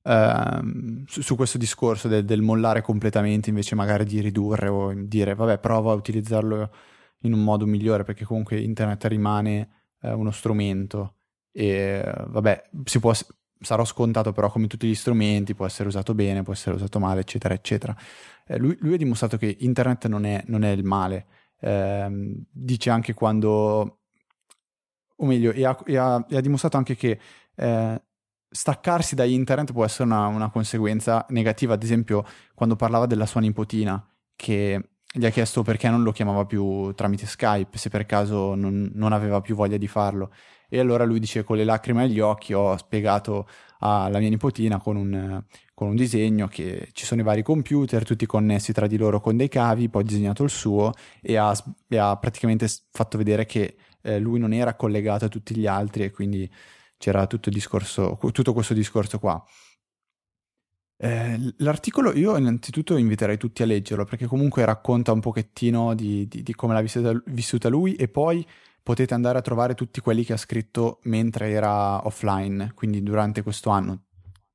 Uh, 0.03 1.03
su, 1.05 1.21
su, 1.21 1.35
questo 1.35 1.59
discorso 1.59 2.07
del, 2.07 2.25
del, 2.25 2.41
mollare 2.41 2.81
completamente 2.81 3.49
invece 3.49 3.75
magari 3.75 4.03
di 4.03 4.19
ridurre 4.19 4.67
o 4.67 4.91
dire 4.95 5.35
vabbè 5.35 5.59
prova 5.59 5.91
a 5.91 5.93
utilizzarlo 5.93 6.71
in 7.19 7.33
un 7.33 7.43
modo 7.43 7.67
migliore 7.67 8.03
perché 8.03 8.25
comunque 8.25 8.59
internet 8.59 9.05
rimane 9.05 9.91
uh, 10.01 10.17
uno 10.17 10.31
strumento 10.31 11.17
e 11.51 12.01
vabbè 12.29 12.69
si 12.83 12.99
può, 12.99 13.13
sarò 13.61 13.85
scontato 13.85 14.31
però 14.31 14.49
come 14.49 14.67
tutti 14.67 14.87
gli 14.87 14.95
strumenti 14.95 15.53
può 15.53 15.65
essere 15.65 15.87
usato 15.87 16.13
bene 16.13 16.43
può 16.43 16.53
essere 16.53 16.75
usato 16.75 16.99
male 16.99 17.21
eccetera 17.21 17.53
eccetera 17.53 17.95
eh, 18.51 18.57
lui, 18.57 18.75
lui, 18.81 18.95
ha 18.95 18.97
dimostrato 18.97 19.37
che 19.37 19.55
internet 19.59 20.07
non 20.07 20.25
è, 20.25 20.43
non 20.47 20.63
è 20.63 20.71
il 20.71 20.83
male. 20.83 21.25
Eh, 21.59 22.43
dice 22.51 22.89
anche 22.89 23.13
quando, 23.13 23.99
o 25.15 25.25
meglio, 25.25 25.51
e 25.51 25.65
ha, 25.65 25.77
e 25.85 25.97
ha, 25.97 26.25
e 26.27 26.35
ha 26.35 26.41
dimostrato 26.41 26.77
anche 26.77 26.95
che 26.95 27.19
eh, 27.55 28.01
staccarsi 28.49 29.15
da 29.15 29.23
internet 29.23 29.71
può 29.71 29.85
essere 29.85 30.03
una, 30.03 30.27
una, 30.27 30.49
conseguenza 30.49 31.25
negativa. 31.29 31.75
Ad 31.75 31.83
esempio, 31.83 32.25
quando 32.53 32.75
parlava 32.75 33.05
della 33.05 33.25
sua 33.25 33.41
nipotina, 33.41 34.05
che 34.35 34.89
gli 35.13 35.25
ha 35.25 35.29
chiesto 35.29 35.61
perché 35.61 35.89
non 35.89 36.03
lo 36.03 36.11
chiamava 36.11 36.45
più 36.45 36.93
tramite 36.93 37.25
Skype, 37.25 37.77
se 37.77 37.89
per 37.89 38.05
caso 38.05 38.55
non, 38.55 38.91
non 38.93 39.13
aveva 39.13 39.39
più 39.41 39.55
voglia 39.55 39.77
di 39.77 39.87
farlo. 39.87 40.31
E 40.73 40.79
allora 40.79 41.03
lui 41.03 41.19
dice 41.19 41.43
con 41.43 41.57
le 41.57 41.65
lacrime 41.65 42.03
agli 42.03 42.21
occhi 42.21 42.53
ho 42.53 42.77
spiegato 42.77 43.45
alla 43.79 44.19
mia 44.19 44.29
nipotina 44.29 44.79
con 44.79 44.95
un, 44.95 45.43
con 45.73 45.89
un 45.89 45.95
disegno 45.95 46.47
che 46.47 46.87
ci 46.93 47.05
sono 47.05 47.19
i 47.19 47.25
vari 47.25 47.43
computer, 47.43 48.05
tutti 48.05 48.25
connessi 48.25 48.71
tra 48.71 48.87
di 48.87 48.95
loro 48.95 49.19
con 49.19 49.35
dei 49.35 49.49
cavi, 49.49 49.89
poi 49.89 50.03
ha 50.03 50.05
disegnato 50.05 50.43
il 50.43 50.49
suo 50.49 50.93
e 51.21 51.35
ha, 51.35 51.53
e 51.89 51.97
ha 51.97 52.15
praticamente 52.15 52.69
fatto 52.89 53.17
vedere 53.17 53.45
che 53.45 53.75
eh, 54.01 54.17
lui 54.17 54.39
non 54.39 54.53
era 54.53 54.75
collegato 54.75 55.25
a 55.25 55.27
tutti 55.27 55.53
gli 55.57 55.67
altri 55.67 56.03
e 56.03 56.11
quindi 56.11 56.49
c'era 56.97 57.27
tutto, 57.27 57.49
discorso, 57.49 58.17
tutto 58.31 58.53
questo 58.53 58.73
discorso 58.73 59.19
qua. 59.19 59.43
Eh, 60.95 61.53
l'articolo 61.57 62.15
io 62.15 62.37
innanzitutto 62.37 62.95
inviterei 62.95 63.35
tutti 63.35 63.61
a 63.61 63.65
leggerlo 63.65 64.05
perché 64.05 64.25
comunque 64.25 64.63
racconta 64.63 65.11
un 65.11 65.19
pochettino 65.19 65.95
di, 65.95 66.27
di, 66.29 66.43
di 66.43 66.53
come 66.53 66.75
l'ha 66.75 66.81
vissuta, 66.81 67.11
vissuta 67.25 67.67
lui 67.67 67.95
e 67.95 68.07
poi 68.07 68.45
potete 68.83 69.13
andare 69.13 69.37
a 69.37 69.41
trovare 69.41 69.73
tutti 69.73 70.01
quelli 70.01 70.23
che 70.23 70.33
ha 70.33 70.37
scritto 70.37 70.99
mentre 71.03 71.51
era 71.51 72.05
offline, 72.05 72.73
quindi 72.73 73.03
durante 73.03 73.43
questo 73.43 73.69
anno. 73.69 74.05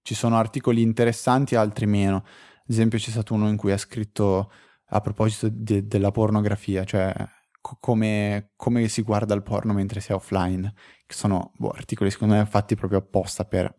Ci 0.02 0.14
sono 0.14 0.36
articoli 0.36 0.82
interessanti 0.82 1.54
altri 1.54 1.86
meno. 1.86 2.16
Ad 2.16 2.70
esempio 2.70 2.98
c'è 2.98 3.10
stato 3.10 3.34
uno 3.34 3.48
in 3.48 3.56
cui 3.56 3.72
ha 3.72 3.78
scritto 3.78 4.50
a 4.90 5.00
proposito 5.00 5.48
de- 5.50 5.86
della 5.86 6.10
pornografia, 6.10 6.84
cioè 6.84 7.12
co- 7.60 7.76
come, 7.80 8.52
come, 8.56 8.88
si 8.88 9.02
guarda 9.02 9.34
il 9.34 9.42
porno 9.42 9.72
mentre 9.72 10.00
si 10.00 10.12
è 10.12 10.14
offline, 10.14 10.72
che 11.06 11.14
sono 11.14 11.52
boh, 11.56 11.70
articoli 11.70 12.10
secondo 12.10 12.34
me 12.34 12.46
fatti 12.46 12.74
proprio 12.76 13.00
apposta 13.00 13.44
per 13.44 13.74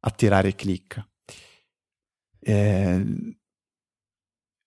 attirare 0.00 0.54
click. 0.54 1.08
Eh, 2.40 3.36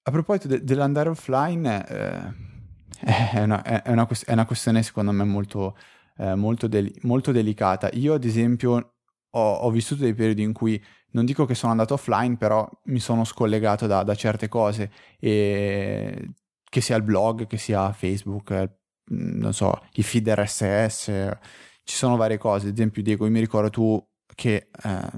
a 0.03 0.11
proposito 0.11 0.47
de- 0.47 0.63
dell'andare 0.63 1.09
offline, 1.09 1.87
eh, 1.87 2.56
è, 2.99 3.41
una, 3.41 3.61
è, 3.63 3.91
una, 3.91 4.07
è, 4.07 4.31
una, 4.31 4.45
questione 4.45 4.83
secondo 4.83 5.11
me 5.11 5.23
molto, 5.23 5.77
eh, 6.17 6.35
molto, 6.35 6.67
del- 6.67 6.93
molto, 7.01 7.31
delicata. 7.31 7.89
Io 7.93 8.13
ad 8.13 8.23
esempio 8.23 8.93
ho, 9.29 9.53
ho, 9.53 9.69
vissuto 9.71 10.03
dei 10.03 10.13
periodi 10.13 10.41
in 10.41 10.53
cui 10.53 10.81
non 11.11 11.25
dico 11.25 11.45
che 11.45 11.55
sono 11.55 11.71
andato 11.71 11.93
offline, 11.95 12.37
però 12.37 12.69
mi 12.85 12.99
sono 12.99 13.23
scollegato 13.23 13.87
da, 13.87 14.03
da 14.03 14.15
certe 14.15 14.47
cose, 14.47 14.91
e, 15.19 16.29
che 16.63 16.81
sia 16.81 16.95
il 16.95 17.03
blog, 17.03 17.47
che 17.47 17.57
sia 17.57 17.91
Facebook, 17.93 18.51
eh, 18.51 18.69
non 19.09 19.53
so, 19.53 19.81
i 19.93 20.03
feed 20.03 20.27
RSS, 20.29 21.37
ci 21.83 21.95
sono 21.95 22.17
varie 22.17 22.37
cose. 22.37 22.67
Ad 22.67 22.73
esempio, 22.73 23.01
Diego, 23.01 23.25
io 23.25 23.31
mi 23.31 23.39
ricordo 23.39 23.69
tu 23.69 24.05
che 24.35 24.69
eh, 24.83 25.09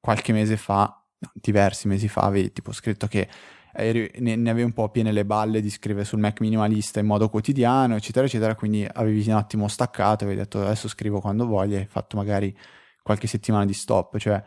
qualche 0.00 0.32
mese 0.32 0.56
fa, 0.56 1.04
diversi 1.32 1.88
mesi 1.88 2.08
fa, 2.08 2.22
avevi 2.22 2.52
tipo 2.52 2.72
scritto 2.72 3.06
che 3.06 3.28
ne, 3.76 4.36
ne, 4.36 4.50
avevi 4.50 4.62
un 4.62 4.72
po' 4.72 4.88
piene 4.88 5.10
le 5.12 5.24
balle 5.24 5.60
di 5.60 5.70
scrivere 5.70 6.04
sul 6.04 6.20
Mac 6.20 6.40
minimalista 6.40 7.00
in 7.00 7.06
modo 7.06 7.28
quotidiano, 7.28 7.96
eccetera, 7.96 8.26
eccetera, 8.26 8.54
quindi 8.54 8.86
avevi 8.90 9.28
un 9.28 9.36
attimo 9.36 9.68
staccato, 9.68 10.24
avevi 10.24 10.38
detto 10.40 10.60
adesso 10.60 10.88
scrivo 10.88 11.20
quando 11.20 11.46
voglio, 11.46 11.76
hai 11.76 11.86
fatto 11.86 12.16
magari 12.16 12.56
qualche 13.02 13.26
settimana 13.26 13.64
di 13.64 13.74
stop, 13.74 14.16
cioè 14.18 14.42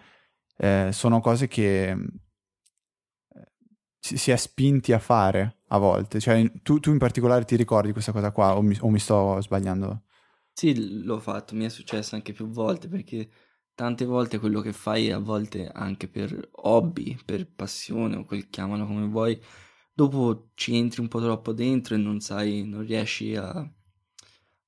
eh, 0.58 0.90
sono 0.92 1.20
cose 1.20 1.48
che 1.48 1.90
eh, 1.90 1.98
si, 4.00 4.18
si, 4.18 4.32
è 4.32 4.36
spinti 4.36 4.94
a 4.94 5.00
fare 5.00 5.58
a 5.68 5.78
volte, 5.78 6.20
cioè 6.20 6.50
tu, 6.64 6.80
tu, 6.80 6.92
in 6.92 6.98
particolare 6.98 7.46
ti 7.46 7.56
ricordi 7.56 7.92
questa 7.92 8.12
cosa 8.12 8.32
qua 8.32 8.56
o 8.58 8.62
mi, 8.62 8.78
o 8.80 8.90
mi 8.90 9.00
sto 9.00 9.40
sbagliando? 9.42 10.04
Sì, 10.54 11.04
l'ho 11.04 11.20
fatto, 11.20 11.54
mi 11.54 11.66
è 11.66 11.70
successo 11.70 12.16
anche 12.16 12.34
più 12.34 12.48
volte 12.48 12.88
perché 12.88 13.30
tante 13.78 14.06
volte 14.06 14.40
quello 14.40 14.60
che 14.60 14.74
fai, 14.74 15.12
a 15.12 15.20
volte 15.20 15.68
anche 15.68 16.08
per 16.08 16.50
hobby, 16.64 17.16
per 17.24 17.48
passione 17.48 18.16
o 18.16 18.26
quel 18.26 18.50
chiamalo 18.50 18.88
come 18.88 19.06
vuoi, 19.06 19.40
dopo 19.94 20.50
ci 20.56 20.76
entri 20.76 21.00
un 21.00 21.08
po' 21.08 21.22
troppo 21.22 21.54
dentro 21.54 21.94
e 21.94 22.00
non 22.00 22.20
sai, 22.20 22.68
non 22.68 22.84
riesci 22.84 23.36
a, 23.36 23.72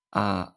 a, 0.10 0.54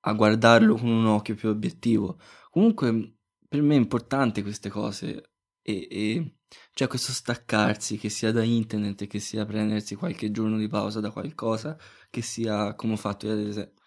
a 0.00 0.12
guardarlo 0.12 0.74
con 0.74 0.90
un 0.90 1.06
occhio 1.06 1.36
più 1.36 1.48
obiettivo. 1.48 2.20
Comunque 2.50 3.16
per 3.48 3.62
me 3.62 3.76
è 3.76 3.78
importante 3.78 4.42
queste 4.42 4.68
cose 4.68 5.30
e, 5.62 5.88
e 5.90 6.36
cioè 6.74 6.88
questo 6.88 7.12
staccarsi 7.12 7.96
che 7.96 8.10
sia 8.10 8.30
da 8.30 8.42
internet, 8.42 9.06
che 9.06 9.20
sia 9.20 9.46
prendersi 9.46 9.94
qualche 9.94 10.30
giorno 10.30 10.58
di 10.58 10.68
pausa 10.68 11.00
da 11.00 11.10
qualcosa, 11.10 11.78
che 12.10 12.20
sia 12.20 12.74
come 12.74 12.92
ho 12.92 12.96
fatto 12.96 13.24
io 13.26 13.32
ad 13.32 13.38
esempio 13.38 13.84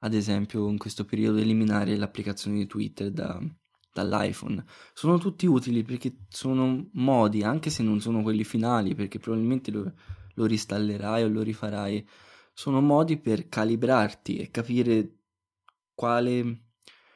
ad 0.00 0.14
esempio 0.14 0.68
in 0.68 0.78
questo 0.78 1.04
periodo 1.04 1.38
eliminare 1.38 1.96
l'applicazione 1.96 2.58
di 2.58 2.66
Twitter 2.66 3.10
da, 3.10 3.40
dall'iPhone. 3.92 4.64
Sono 4.92 5.18
tutti 5.18 5.46
utili 5.46 5.82
perché 5.82 6.24
sono 6.28 6.88
modi, 6.92 7.42
anche 7.42 7.70
se 7.70 7.82
non 7.82 8.00
sono 8.00 8.22
quelli 8.22 8.44
finali, 8.44 8.94
perché 8.94 9.18
probabilmente 9.18 9.70
lo, 9.70 9.92
lo 10.34 10.44
ristallerai 10.44 11.22
o 11.22 11.28
lo 11.28 11.42
rifarai, 11.42 12.06
sono 12.52 12.80
modi 12.80 13.18
per 13.18 13.48
calibrarti 13.48 14.36
e 14.36 14.50
capire 14.50 15.18
quale, 15.94 16.68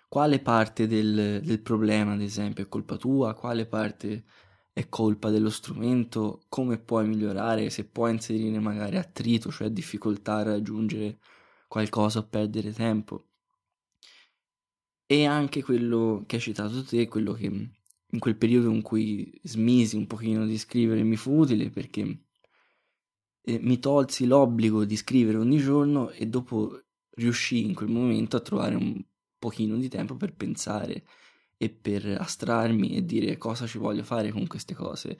quale 0.08 0.40
parte 0.40 0.87
del, 0.87 1.40
del 1.42 1.60
problema, 1.60 2.12
ad 2.12 2.22
esempio, 2.22 2.64
è 2.64 2.68
colpa 2.68 2.96
tua, 2.96 3.34
quale 3.34 3.66
parte 3.66 4.25
è 4.72 4.88
colpa 4.88 5.30
dello 5.30 5.50
strumento, 5.50 6.44
come 6.49 6.78
puoi 6.78 7.06
migliorare, 7.06 7.70
se 7.70 7.84
puoi 7.84 8.12
inserire 8.12 8.58
magari 8.58 8.96
attrito, 8.96 9.50
cioè 9.50 9.70
difficoltà 9.70 10.37
a 10.37 10.42
raggiungere 10.44 11.18
qualcosa 11.71 12.19
o 12.19 12.27
perdere 12.27 12.73
tempo. 12.73 13.29
E 15.07 15.25
anche 15.25 15.62
quello 15.62 16.25
che 16.27 16.37
hai 16.37 16.43
citato 16.43 16.83
te, 16.83 17.07
quello 17.07 17.33
che 17.33 17.47
in 17.47 18.19
quel 18.19 18.37
periodo 18.37 18.71
in 18.71 18.83
cui 18.83 19.39
smisi 19.45 19.95
un 19.95 20.09
pochino 20.09 20.47
di 20.47 20.59
scrivere 20.59 21.05
mi 21.05 21.15
fu 21.15 21.39
utile 21.39 21.71
perché 21.71 22.25
eh, 23.43 23.59
mi 23.61 23.79
tolsi 23.79 24.27
l'obbligo 24.27 24.85
di 24.85 24.97
scrivere 24.97 25.39
ogni 25.39 25.59
giorno 25.59 26.11
e 26.11 26.27
dopo 26.27 26.77
riuscii 27.11 27.65
in 27.65 27.75
quel 27.75 27.89
momento 27.89 28.37
a 28.37 28.41
trovare 28.41 28.75
un 28.75 29.00
pochino 29.39 29.77
di 29.77 29.89
tempo 29.89 30.17
per 30.17 30.35
pensare 30.35 31.05
e 31.57 31.71
per 31.71 32.05
astrarmi 32.19 32.97
e 32.97 33.05
dire 33.05 33.37
cosa 33.37 33.69
ci 33.69 33.79
voglio 33.79 34.03
fare 34.03 34.33
con 34.33 34.49
queste 34.49 34.75
cose 34.75 35.19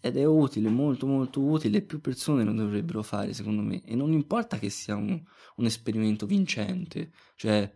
ed 0.00 0.16
è 0.16 0.24
utile, 0.24 0.68
molto 0.68 1.06
molto 1.06 1.42
utile, 1.42 1.82
più 1.82 2.00
persone 2.00 2.44
lo 2.44 2.52
dovrebbero 2.52 3.02
fare 3.02 3.32
secondo 3.34 3.62
me 3.62 3.82
e 3.84 3.94
non 3.94 4.12
importa 4.12 4.58
che 4.58 4.70
sia 4.70 4.94
un, 4.96 5.22
un 5.56 5.64
esperimento 5.64 6.26
vincente, 6.26 7.12
cioè 7.34 7.70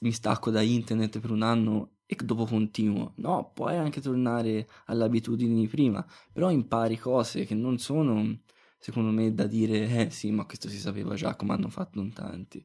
mi 0.00 0.12
stacco 0.12 0.50
da 0.50 0.60
internet 0.60 1.18
per 1.20 1.30
un 1.30 1.42
anno 1.42 1.98
e 2.06 2.16
dopo 2.16 2.44
continuo, 2.44 3.14
no, 3.16 3.50
puoi 3.52 3.76
anche 3.76 4.00
tornare 4.00 4.68
alle 4.86 5.04
abitudini 5.04 5.60
di 5.60 5.68
prima, 5.68 6.06
però 6.32 6.50
impari 6.50 6.96
cose 6.96 7.44
che 7.44 7.54
non 7.54 7.78
sono 7.78 8.40
secondo 8.78 9.10
me 9.10 9.34
da 9.34 9.46
dire, 9.46 9.88
eh 9.88 10.10
sì, 10.10 10.30
ma 10.30 10.44
questo 10.44 10.68
si 10.68 10.78
sapeva 10.78 11.14
già 11.14 11.34
come 11.34 11.52
hanno 11.54 11.68
fatto 11.68 12.00
in 12.00 12.12
tanti. 12.12 12.64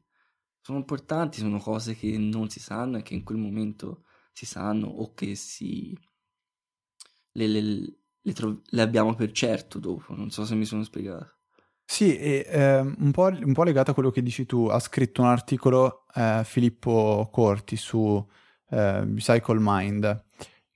Sono 0.60 0.78
importanti, 0.78 1.40
sono 1.40 1.58
cose 1.58 1.96
che 1.96 2.16
non 2.18 2.48
si 2.48 2.60
sanno 2.60 2.98
e 2.98 3.02
che 3.02 3.14
in 3.14 3.24
quel 3.24 3.38
momento 3.38 4.04
si 4.32 4.46
sanno 4.46 4.86
o 4.86 5.14
che 5.14 5.34
si... 5.34 5.98
Le, 7.32 7.46
le, 7.48 8.01
le, 8.22 8.32
tro- 8.32 8.60
le 8.64 8.82
abbiamo 8.82 9.14
per 9.14 9.32
certo 9.32 9.78
dopo, 9.78 10.14
non 10.14 10.30
so 10.30 10.44
se 10.44 10.54
mi 10.54 10.64
sono 10.64 10.82
spiegato. 10.82 11.36
Sì, 11.84 12.16
e, 12.16 12.46
eh, 12.48 12.78
un, 12.78 13.10
po', 13.10 13.24
un, 13.24 13.52
po', 13.52 13.64
legato 13.64 13.90
a 13.90 13.94
quello 13.94 14.10
che 14.10 14.22
dici 14.22 14.46
tu, 14.46 14.66
ha 14.66 14.78
scritto 14.78 15.20
un 15.22 15.28
articolo 15.28 16.06
eh, 16.14 16.42
Filippo 16.44 17.28
Corti 17.30 17.76
su 17.76 18.24
eh, 18.70 19.04
Cycle 19.16 19.58
Mind 19.60 20.24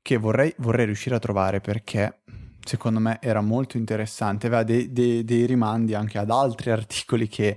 che 0.02 0.18
vorrei, 0.18 0.54
vorrei, 0.58 0.84
riuscire 0.84 1.14
a 1.14 1.18
trovare 1.18 1.60
perché 1.60 2.20
secondo 2.62 3.00
me 3.00 3.18
era 3.22 3.40
molto 3.40 3.76
interessante, 3.76 4.46
aveva 4.46 4.62
dei, 4.62 4.92
dei, 4.92 5.24
dei 5.24 5.46
rimandi 5.46 5.94
anche 5.94 6.18
ad 6.18 6.30
altri 6.30 6.70
articoli 6.72 7.28
che, 7.28 7.56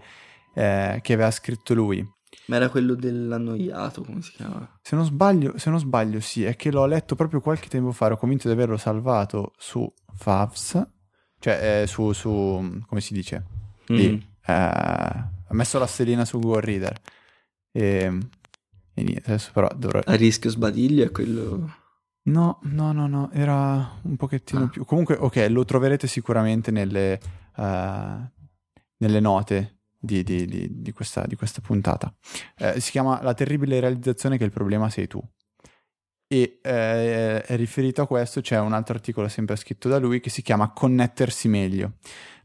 eh, 0.54 1.00
che 1.02 1.14
aveva 1.14 1.32
scritto 1.32 1.74
lui. 1.74 2.08
Ma 2.46 2.56
era 2.56 2.70
quello 2.70 2.96
dell'annoiato, 2.96 4.04
come 4.04 4.22
si 4.22 4.32
chiama? 4.32 4.80
Se 4.82 4.96
non, 4.96 5.06
sbaglio, 5.06 5.58
se 5.58 5.70
non 5.70 5.80
sbaglio, 5.80 6.20
sì, 6.20 6.44
è 6.44 6.56
che 6.56 6.72
l'ho 6.72 6.86
letto 6.86 7.16
proprio 7.16 7.42
qualche 7.42 7.70
tempo 7.70 7.92
fa, 7.92 8.06
ero 8.06 8.18
convinto 8.18 8.48
di 8.48 8.54
averlo 8.54 8.78
salvato 8.78 9.54
su 9.58 9.92
Favs, 10.16 10.88
cioè 11.40 11.82
eh, 11.82 11.88
su, 11.88 12.12
su, 12.12 12.82
come 12.86 13.02
si 13.02 13.14
dice? 13.14 13.46
Mm. 13.92 13.96
Lì, 13.96 14.28
eh, 14.46 14.54
ha 14.54 15.54
messo 15.54 15.80
la 15.80 15.88
stellina 15.88 16.26
su 16.26 16.40
Google 16.40 16.62
Reader. 16.62 17.02
E, 17.72 18.18
e 18.94 19.04
niente, 19.04 19.24
adesso 19.26 19.52
però 19.54 19.70
dovrò... 19.76 20.02
A 20.04 20.16
rischio 20.16 20.50
sbadiglio 20.50 21.06
è 21.06 21.12
quello... 21.12 21.78
No, 22.22 22.60
no, 22.64 22.92
no, 22.92 23.08
no, 23.08 23.32
era 23.32 24.00
un 24.04 24.16
pochettino 24.18 24.66
ah. 24.66 24.70
più... 24.70 24.86
Comunque, 24.86 25.16
ok, 25.16 25.48
lo 25.50 25.66
troverete 25.66 26.06
sicuramente 26.06 26.70
nelle, 26.70 27.20
uh, 27.56 28.30
nelle 28.98 29.20
note 29.20 29.79
di, 30.00 30.24
di, 30.24 30.46
di, 30.46 30.82
di 30.82 30.92
questa, 30.94 31.26
questa, 31.36 31.62
puntata. 31.62 32.14
Eh, 32.58 32.80
si 32.80 32.92
chiama 32.92 33.22
La 33.22 33.34
terribile 33.34 33.80
realizzazione 33.80 34.38
che 34.38 34.46
il 34.46 34.52
problema 34.52 34.90
sei 34.90 35.08
tu. 35.08 35.22
E 36.32 36.60
eh, 36.62 37.56
riferito 37.56 38.04
a 38.04 38.08
questo 38.08 38.42
c'è 38.42 38.60
un 38.60 38.74
altro 38.74 38.94
articolo 38.94 39.28
sempre 39.28 39.56
scritto 39.56 39.90
da 39.90 39.98
lui 39.98 40.20
che 40.20 40.30
si 40.30 40.44
chiama 40.44 40.72
Connettersi 40.72 41.48
meglio, 41.48 41.94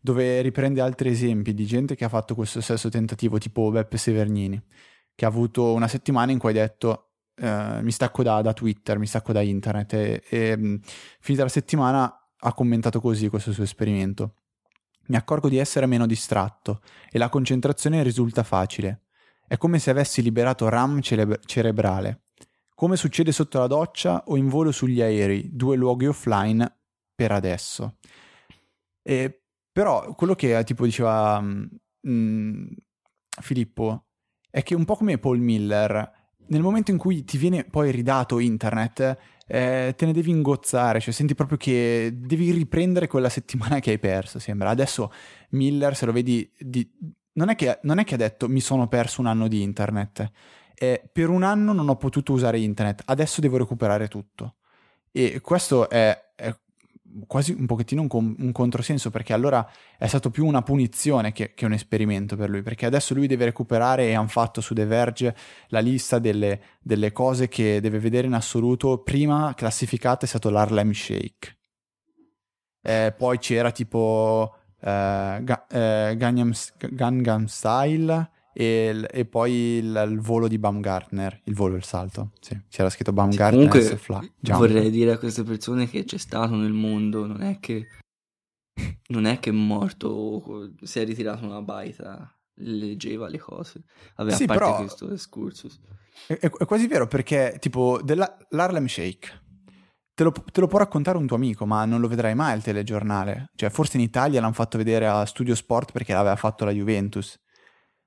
dove 0.00 0.40
riprende 0.40 0.80
altri 0.80 1.10
esempi 1.10 1.52
di 1.52 1.66
gente 1.66 1.94
che 1.94 2.04
ha 2.04 2.08
fatto 2.08 2.34
questo 2.34 2.60
stesso 2.60 2.88
tentativo, 2.88 3.38
tipo 3.38 3.70
Beppe 3.70 3.98
Severnini, 3.98 4.60
che 5.14 5.24
ha 5.26 5.28
avuto 5.28 5.74
una 5.74 5.88
settimana 5.88 6.32
in 6.32 6.38
cui 6.38 6.50
ha 6.50 6.54
detto 6.54 7.10
eh, 7.36 7.80
mi 7.82 7.90
stacco 7.90 8.22
da, 8.22 8.40
da, 8.40 8.52
Twitter, 8.52 8.98
mi 8.98 9.06
stacco 9.06 9.32
da 9.32 9.42
internet 9.42 9.92
e, 9.92 10.22
e 10.28 10.80
finita 11.20 11.42
la 11.42 11.50
settimana 11.50 12.30
ha 12.46 12.52
commentato 12.54 13.00
così 13.00 13.28
questo 13.28 13.52
suo 13.52 13.64
esperimento. 13.64 14.43
Mi 15.06 15.16
accorgo 15.16 15.48
di 15.48 15.58
essere 15.58 15.86
meno 15.86 16.06
distratto 16.06 16.80
e 17.10 17.18
la 17.18 17.28
concentrazione 17.28 18.02
risulta 18.02 18.42
facile. 18.42 19.02
È 19.46 19.56
come 19.56 19.78
se 19.78 19.90
avessi 19.90 20.22
liberato 20.22 20.68
RAM 20.68 21.00
cere- 21.00 21.40
cerebrale. 21.44 22.22
Come 22.74 22.96
succede 22.96 23.30
sotto 23.30 23.58
la 23.58 23.66
doccia 23.66 24.24
o 24.26 24.36
in 24.36 24.48
volo 24.48 24.72
sugli 24.72 25.00
aerei, 25.00 25.50
due 25.52 25.76
luoghi 25.76 26.06
offline 26.06 26.78
per 27.14 27.32
adesso. 27.32 27.98
E, 29.02 29.42
però 29.70 30.14
quello 30.14 30.34
che 30.34 30.64
tipo 30.64 30.84
diceva 30.84 31.40
mh, 31.40 31.68
mm, 32.08 32.10
mm, 32.10 32.66
Filippo 33.40 34.06
è 34.50 34.62
che 34.62 34.74
un 34.74 34.84
po' 34.84 34.96
come 34.96 35.18
Paul 35.18 35.40
Miller, 35.40 36.12
nel 36.46 36.62
momento 36.62 36.90
in 36.90 36.96
cui 36.96 37.24
ti 37.24 37.38
viene 37.38 37.64
poi 37.64 37.90
ridato 37.90 38.38
internet, 38.38 39.16
eh, 39.46 39.94
te 39.96 40.06
ne 40.06 40.12
devi 40.12 40.30
ingozzare, 40.30 41.00
cioè 41.00 41.12
senti 41.12 41.34
proprio 41.34 41.58
che 41.58 42.12
devi 42.14 42.50
riprendere 42.50 43.06
quella 43.06 43.28
settimana 43.28 43.78
che 43.80 43.90
hai 43.90 43.98
perso, 43.98 44.38
sembra. 44.38 44.70
Adesso 44.70 45.12
Miller, 45.50 45.96
se 45.96 46.06
lo 46.06 46.12
vedi, 46.12 46.50
di... 46.58 46.88
non, 47.32 47.50
è 47.50 47.54
che, 47.54 47.78
non, 47.82 47.98
è 47.98 48.04
che, 48.04 48.14
ha 48.14 48.18
detto 48.18 48.48
mi 48.48 48.60
sono 48.60 48.88
perso 48.88 49.20
un 49.20 49.26
anno 49.26 49.48
di 49.48 49.62
internet, 49.62 50.30
eh, 50.74 51.08
per 51.12 51.28
un 51.28 51.42
anno 51.42 51.72
non 51.72 51.88
ho 51.88 51.96
potuto 51.96 52.32
usare 52.32 52.58
internet, 52.58 53.02
adesso 53.06 53.40
devo 53.40 53.58
recuperare 53.58 54.08
tutto. 54.08 54.56
E 55.12 55.40
questo 55.40 55.88
è, 55.88 56.10
è 56.10 56.23
quasi 57.26 57.52
un 57.52 57.66
pochettino 57.66 58.02
un, 58.02 58.08
com- 58.08 58.34
un, 58.38 58.52
controsenso 58.52 59.10
perché 59.10 59.32
allora 59.32 59.68
è 59.96 60.06
stato 60.06 60.30
più 60.30 60.46
una 60.46 60.62
punizione 60.62 61.32
che, 61.32 61.54
che, 61.54 61.64
un 61.64 61.72
esperimento 61.72 62.36
per 62.36 62.50
lui 62.50 62.62
perché 62.62 62.86
adesso 62.86 63.14
lui 63.14 63.26
deve 63.26 63.46
recuperare 63.46 64.06
e 64.06 64.14
hanno 64.14 64.28
fatto 64.28 64.60
su 64.60 64.74
The 64.74 64.84
Verge 64.84 65.36
la 65.68 65.80
lista 65.80 66.18
delle, 66.18 66.60
delle 66.80 67.12
cose 67.12 67.48
che 67.48 67.80
deve 67.80 67.98
vedere 67.98 68.26
in 68.26 68.34
assoluto 68.34 68.98
prima 68.98 69.54
classificata 69.54 70.24
è 70.24 70.28
stato 70.28 70.50
l'Harlem 70.50 70.92
Shake. 70.92 71.56
Eh, 72.82 73.14
poi 73.16 73.38
c'era 73.38 73.70
tipo 73.70 74.56
eh, 74.80 75.40
Ga- 75.42 75.66
eh, 75.68 76.14
Gangnam, 76.16 76.52
Gangnam 76.90 77.46
Style 77.46 78.30
e, 78.54 79.06
e 79.10 79.24
poi 79.26 79.52
il, 79.52 80.06
il, 80.08 80.20
volo 80.20 80.48
di 80.48 80.58
Baumgartner, 80.58 81.40
il 81.44 81.54
volo 81.54 81.74
e 81.74 81.78
il 81.78 81.84
salto. 81.84 82.30
Sì, 82.40 82.58
c'era 82.68 82.88
scritto 82.88 83.12
Baumgartner. 83.12 83.68
Comunque 83.68 83.96
fly, 83.96 84.32
vorrei 84.40 84.90
dire 84.90 85.12
a 85.12 85.18
queste 85.18 85.42
persone 85.42 85.88
che 85.88 86.04
c'è 86.04 86.18
stato 86.18 86.54
nel 86.54 86.72
mondo, 86.72 87.26
non 87.26 87.42
è 87.42 87.58
che 87.58 87.88
non 89.08 89.26
è 89.26 89.38
che 89.40 89.50
è 89.50 89.52
morto 89.52 90.08
o 90.08 90.70
si 90.82 91.00
è 91.00 91.04
ritirato 91.04 91.44
una 91.44 91.60
baita, 91.60 92.32
leggeva 92.60 93.28
le 93.28 93.38
cose. 93.38 93.84
Vabbè, 94.16 94.30
sì, 94.30 94.44
a 94.44 94.46
parte 94.46 94.64
però... 94.64 94.76
questo 94.76 95.12
excursus. 95.12 95.80
È, 96.26 96.38
è, 96.38 96.50
è, 96.50 96.64
quasi 96.64 96.86
vero 96.86 97.06
perché, 97.08 97.56
tipo, 97.58 98.00
dell'Harlem 98.02 98.86
Shake 98.86 99.42
te 100.14 100.22
lo, 100.22 100.32
te 100.32 100.60
lo, 100.60 100.68
può 100.68 100.78
raccontare 100.78 101.18
un 101.18 101.26
tuo 101.26 101.36
amico, 101.36 101.66
ma 101.66 101.84
non 101.84 102.00
lo 102.00 102.08
vedrai 102.08 102.34
mai 102.34 102.52
al 102.52 102.62
telegiornale. 102.62 103.50
Cioè, 103.54 103.70
forse 103.70 103.96
in 103.96 104.02
Italia 104.04 104.40
l'hanno 104.40 104.52
fatto 104.52 104.78
vedere 104.78 105.06
a 105.06 105.26
Studio 105.26 105.54
Sport 105.54 105.92
perché 105.92 106.12
l'aveva 106.12 106.36
fatto 106.36 106.64
la 106.64 106.70
Juventus. 106.70 107.36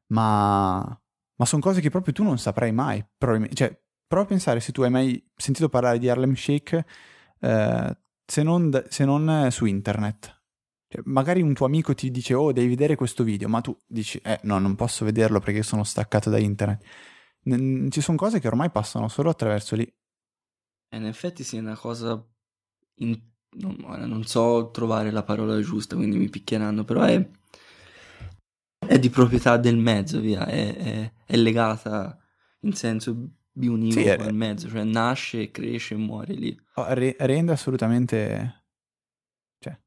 Ma, 0.07 1.01
ma 1.35 1.45
sono 1.45 1.61
cose 1.61 1.81
che 1.81 1.89
proprio 1.89 2.13
tu 2.13 2.23
non 2.23 2.37
saprai 2.37 2.71
mai. 2.71 3.05
Cioè, 3.53 3.79
prova 4.07 4.23
a 4.23 4.27
pensare 4.27 4.59
se 4.59 4.71
tu 4.71 4.81
hai 4.81 4.89
mai 4.89 5.23
sentito 5.35 5.69
parlare 5.69 5.99
di 5.99 6.09
Harlem 6.09 6.33
Shake 6.33 6.85
eh, 7.39 7.97
se, 8.25 8.43
non, 8.43 8.85
se, 8.89 9.05
non, 9.05 9.47
su 9.51 9.65
internet. 9.65 10.41
Cioè, 10.87 11.01
magari 11.05 11.41
un 11.41 11.53
tuo 11.53 11.65
amico 11.65 11.93
ti 11.93 12.09
dice, 12.09 12.33
oh, 12.33 12.51
devi 12.51 12.69
vedere 12.69 12.95
questo 12.95 13.23
video, 13.23 13.49
ma 13.49 13.61
tu 13.61 13.77
dici, 13.85 14.19
eh, 14.23 14.39
no, 14.43 14.57
non 14.59 14.75
posso 14.75 15.03
vederlo 15.03 15.39
perché 15.39 15.63
sono 15.63 15.83
staccato 15.83 16.29
da 16.29 16.37
internet. 16.37 16.83
N- 17.43 17.89
ci 17.89 18.01
sono 18.01 18.17
cose 18.17 18.39
che 18.39 18.47
ormai 18.47 18.71
passano 18.71 19.07
solo 19.07 19.29
attraverso 19.29 19.75
lì. 19.75 19.93
In 20.95 21.05
effetti 21.05 21.43
sì, 21.43 21.57
è 21.57 21.59
una 21.59 21.77
cosa... 21.77 22.23
In... 22.95 23.19
Non, 23.49 23.75
non, 23.79 24.23
so 24.25 24.69
trovare 24.71 25.09
la 25.09 25.23
parola 25.23 25.59
giusta, 25.61 25.95
quindi 25.95 26.17
mi 26.17 26.29
picchieranno, 26.29 26.83
però 26.83 27.01
è, 27.03 27.27
è 28.97 28.99
di 28.99 29.09
proprietà 29.09 29.57
del 29.57 29.77
mezzo, 29.77 30.19
via, 30.19 30.45
è, 30.45 30.75
è, 30.75 31.11
è 31.25 31.35
legata 31.35 32.17
in 32.61 32.73
senso 32.73 33.15
bionivoco 33.51 34.01
sì, 34.01 34.09
al 34.09 34.33
mezzo, 34.33 34.67
cioè 34.67 34.83
nasce, 34.83 35.51
cresce 35.51 35.95
e 35.95 35.97
muore 35.97 36.33
lì. 36.33 36.59
Oh, 36.75 36.85
rende 36.93 37.51
assolutamente... 37.51 38.65
Cioè, 39.59 39.77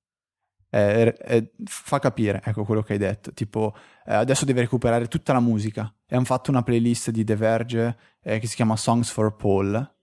è, 0.69 1.13
è, 1.13 1.51
fa 1.65 1.99
capire, 1.99 2.41
ecco 2.45 2.65
quello 2.65 2.83
che 2.83 2.95
hai 2.95 2.99
detto, 2.99 3.33
tipo 3.33 3.75
eh, 4.07 4.15
adesso 4.15 4.45
deve 4.45 4.63
recuperare 4.63 5.07
tutta 5.07 5.33
la 5.33 5.41
musica 5.41 5.93
e 6.07 6.17
hanno 6.17 6.25
fatto 6.25 6.51
una 6.51 6.63
playlist 6.63 7.11
di 7.11 7.25
The 7.25 7.37
Verge 7.37 7.99
eh, 8.23 8.39
che 8.39 8.47
si 8.47 8.57
chiama 8.57 8.77
Songs 8.77 9.11
for 9.11 9.37
Paul 9.37 9.99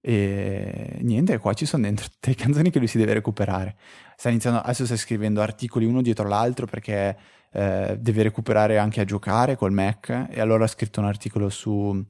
e 0.00 0.98
niente, 1.02 1.38
qua 1.38 1.52
ci 1.54 1.66
sono 1.66 1.82
dentro 1.82 2.06
tutte 2.08 2.30
le 2.30 2.36
canzoni 2.40 2.70
che 2.70 2.78
lui 2.78 2.88
si 2.88 2.98
deve 2.98 3.14
recuperare. 3.14 3.76
Sta 4.20 4.30
iniziando, 4.30 4.58
adesso 4.58 4.84
sta 4.84 4.96
scrivendo 4.96 5.40
articoli 5.40 5.84
uno 5.84 6.02
dietro 6.02 6.26
l'altro 6.26 6.66
perché 6.66 7.16
eh, 7.52 7.96
deve 8.00 8.24
recuperare 8.24 8.76
anche 8.76 9.00
a 9.00 9.04
giocare 9.04 9.54
col 9.54 9.70
Mac 9.70 10.26
e 10.28 10.40
allora 10.40 10.64
ha 10.64 10.66
scritto 10.66 10.98
un 10.98 11.06
articolo 11.06 11.48
su, 11.50 12.04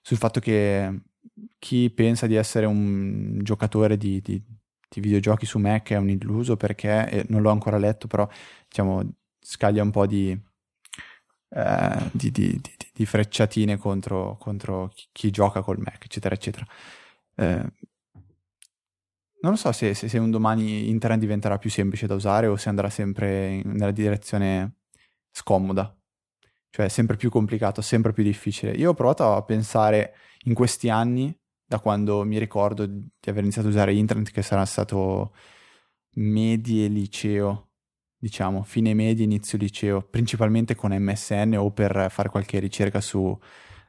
sul 0.00 0.16
fatto 0.16 0.40
che 0.40 1.02
chi 1.60 1.88
pensa 1.90 2.26
di 2.26 2.34
essere 2.34 2.66
un 2.66 3.38
giocatore 3.42 3.96
di, 3.96 4.20
di, 4.20 4.42
di 4.88 5.00
videogiochi 5.00 5.46
su 5.46 5.60
Mac 5.60 5.92
è 5.92 5.96
un 5.98 6.08
illuso 6.10 6.56
perché, 6.56 7.24
non 7.28 7.42
l'ho 7.42 7.50
ancora 7.50 7.78
letto, 7.78 8.08
però 8.08 8.28
diciamo 8.66 9.18
scaglia 9.38 9.84
un 9.84 9.92
po' 9.92 10.06
di, 10.08 10.36
eh, 11.50 12.10
di, 12.10 12.60
di 12.92 13.06
frecciatine 13.06 13.76
contro, 13.76 14.36
contro 14.36 14.90
chi, 14.92 15.06
chi 15.12 15.30
gioca 15.30 15.62
col 15.62 15.78
Mac, 15.78 16.06
eccetera, 16.06 16.34
eccetera. 16.34 16.66
Eh, 17.36 17.64
non 19.42 19.52
lo 19.52 19.56
so 19.56 19.70
se, 19.72 19.94
se, 19.94 20.08
se, 20.08 20.18
un 20.18 20.30
domani 20.30 20.88
internet 20.88 21.20
diventerà 21.20 21.58
più 21.58 21.70
semplice 21.70 22.06
da 22.06 22.14
usare 22.14 22.46
o 22.46 22.56
se 22.56 22.68
andrà 22.68 22.88
sempre 22.88 23.48
in, 23.48 23.70
nella 23.72 23.90
direzione 23.90 24.78
scomoda, 25.30 25.94
cioè 26.70 26.88
sempre 26.88 27.16
più 27.16 27.30
complicato, 27.30 27.82
sempre 27.82 28.12
più 28.12 28.22
difficile. 28.22 28.72
Io 28.72 28.90
ho 28.90 28.94
provato 28.94 29.34
a 29.34 29.42
pensare 29.42 30.14
in 30.44 30.54
questi 30.54 30.88
anni, 30.88 31.36
da 31.64 31.80
quando 31.80 32.24
mi 32.24 32.38
ricordo 32.38 32.86
di 32.86 33.10
aver 33.26 33.42
iniziato 33.42 33.68
a 33.68 33.70
usare 33.70 33.94
internet, 33.94 34.30
che 34.30 34.42
sarà 34.42 34.64
stato 34.64 35.34
medie 36.14 36.88
liceo, 36.88 37.70
diciamo, 38.16 38.62
fine 38.62 38.94
media, 38.94 39.24
inizio 39.24 39.58
liceo, 39.58 40.02
principalmente 40.02 40.74
con 40.74 40.92
MSN 40.92 41.54
o 41.58 41.70
per 41.72 42.08
fare 42.10 42.28
qualche 42.28 42.58
ricerca 42.58 43.00
su 43.00 43.38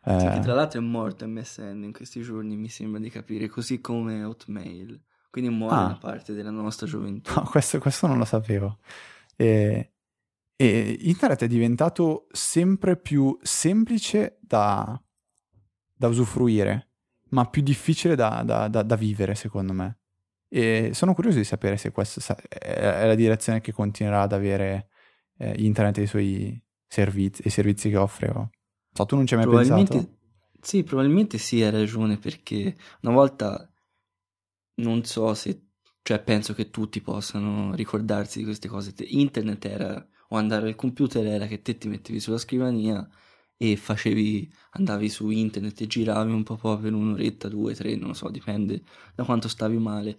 eh... 0.05 0.19
Sì, 0.19 0.39
tra 0.41 0.53
l'altro 0.53 0.79
è 0.79 0.83
morto 0.83 1.25
MSN 1.27 1.83
in 1.83 1.93
questi 1.93 2.21
giorni, 2.21 2.57
mi 2.57 2.69
sembra 2.69 2.99
di 2.99 3.09
capire, 3.09 3.47
così 3.47 3.79
come 3.79 4.23
Hotmail. 4.23 5.01
Quindi 5.33 5.49
muore 5.49 5.75
ah. 5.75 5.85
una 5.85 5.97
parte 5.97 6.33
della 6.33 6.51
nostra 6.51 6.85
gioventù. 6.85 7.33
No, 7.33 7.41
questo, 7.49 7.79
questo 7.79 8.05
non 8.05 8.19
lo 8.19 8.23
sapevo. 8.23 8.77
E, 9.35 9.93
e, 10.55 10.97
internet 11.01 11.41
è 11.41 11.47
diventato 11.47 12.27
sempre 12.31 12.97
più 12.97 13.35
semplice 13.41 14.37
da, 14.41 15.01
da 15.91 16.07
usufruire, 16.07 16.91
ma 17.29 17.45
più 17.45 17.63
difficile 17.63 18.13
da, 18.13 18.43
da, 18.45 18.67
da, 18.67 18.95
vivere, 18.95 19.33
secondo 19.33 19.73
me. 19.73 20.01
E 20.47 20.91
sono 20.93 21.15
curioso 21.15 21.39
di 21.39 21.45
sapere 21.45 21.77
se 21.77 21.89
questa 21.89 22.35
è 22.47 23.07
la 23.07 23.15
direzione 23.15 23.59
che 23.59 23.71
continuerà 23.71 24.21
ad 24.21 24.33
avere 24.33 24.89
eh, 25.39 25.55
internet 25.57 25.97
e 25.97 26.01
i 26.03 26.07
suoi 26.07 26.63
servizi, 26.87 27.41
i 27.43 27.49
servizi 27.49 27.89
che 27.89 27.97
offre. 27.97 28.29
Oh. 28.29 28.49
So, 28.91 29.05
tu 29.07 29.15
non 29.15 29.25
ci 29.25 29.33
hai 29.33 29.39
mai 29.39 29.49
probabilmente, 29.49 29.93
pensato? 29.93 30.17
Sì, 30.61 30.83
probabilmente 30.83 31.39
sì, 31.39 31.63
hai 31.63 31.71
ragione, 31.71 32.19
perché 32.19 32.75
una 33.01 33.13
volta 33.13 33.67
non 34.75 35.03
so 35.03 35.33
se, 35.33 35.67
cioè 36.01 36.21
penso 36.23 36.53
che 36.53 36.69
tutti 36.69 37.01
possano 37.01 37.73
ricordarsi 37.75 38.39
di 38.39 38.45
queste 38.45 38.67
cose. 38.67 38.93
Internet 38.97 39.65
era, 39.65 40.07
o 40.29 40.37
andare 40.37 40.67
al 40.67 40.75
computer 40.75 41.25
era 41.25 41.47
che 41.47 41.61
te 41.61 41.77
ti 41.77 41.87
mettevi 41.87 42.19
sulla 42.19 42.37
scrivania 42.37 43.07
e 43.55 43.75
facevi, 43.77 44.51
andavi 44.71 45.09
su 45.09 45.29
internet 45.29 45.81
e 45.81 45.87
giravi 45.87 46.31
un 46.31 46.43
po' 46.43 46.57
per 46.57 46.93
un'oretta, 46.93 47.47
due, 47.47 47.73
tre, 47.75 47.95
non 47.95 48.09
lo 48.09 48.13
so, 48.13 48.29
dipende 48.29 48.83
da 49.15 49.23
quanto 49.23 49.47
stavi 49.47 49.77
male. 49.77 50.17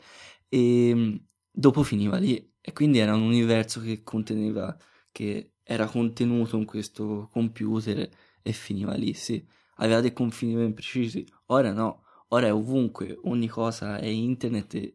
E 0.49 1.21
dopo 1.51 1.83
finiva 1.83 2.17
lì. 2.17 2.53
E 2.61 2.73
quindi 2.73 2.99
era 2.99 3.14
un 3.14 3.23
universo 3.23 3.81
che 3.81 4.03
conteneva, 4.03 4.75
che 5.12 5.57
era 5.62 5.87
contenuto 5.87 6.57
in 6.57 6.64
questo 6.64 7.29
computer 7.31 8.09
e 8.40 8.53
finiva 8.53 8.95
lì, 8.95 9.12
sì. 9.12 9.47
Aveva 9.77 10.01
dei 10.01 10.12
confini 10.12 10.55
ben 10.55 10.73
precisi. 10.73 11.27
Ora 11.47 11.73
no, 11.73 12.04
ora 12.35 12.49
è 12.49 12.53
ovunque, 12.53 13.18
ogni 13.25 13.49
cosa 13.49 13.99
è 13.99 14.07
internet. 14.07 14.94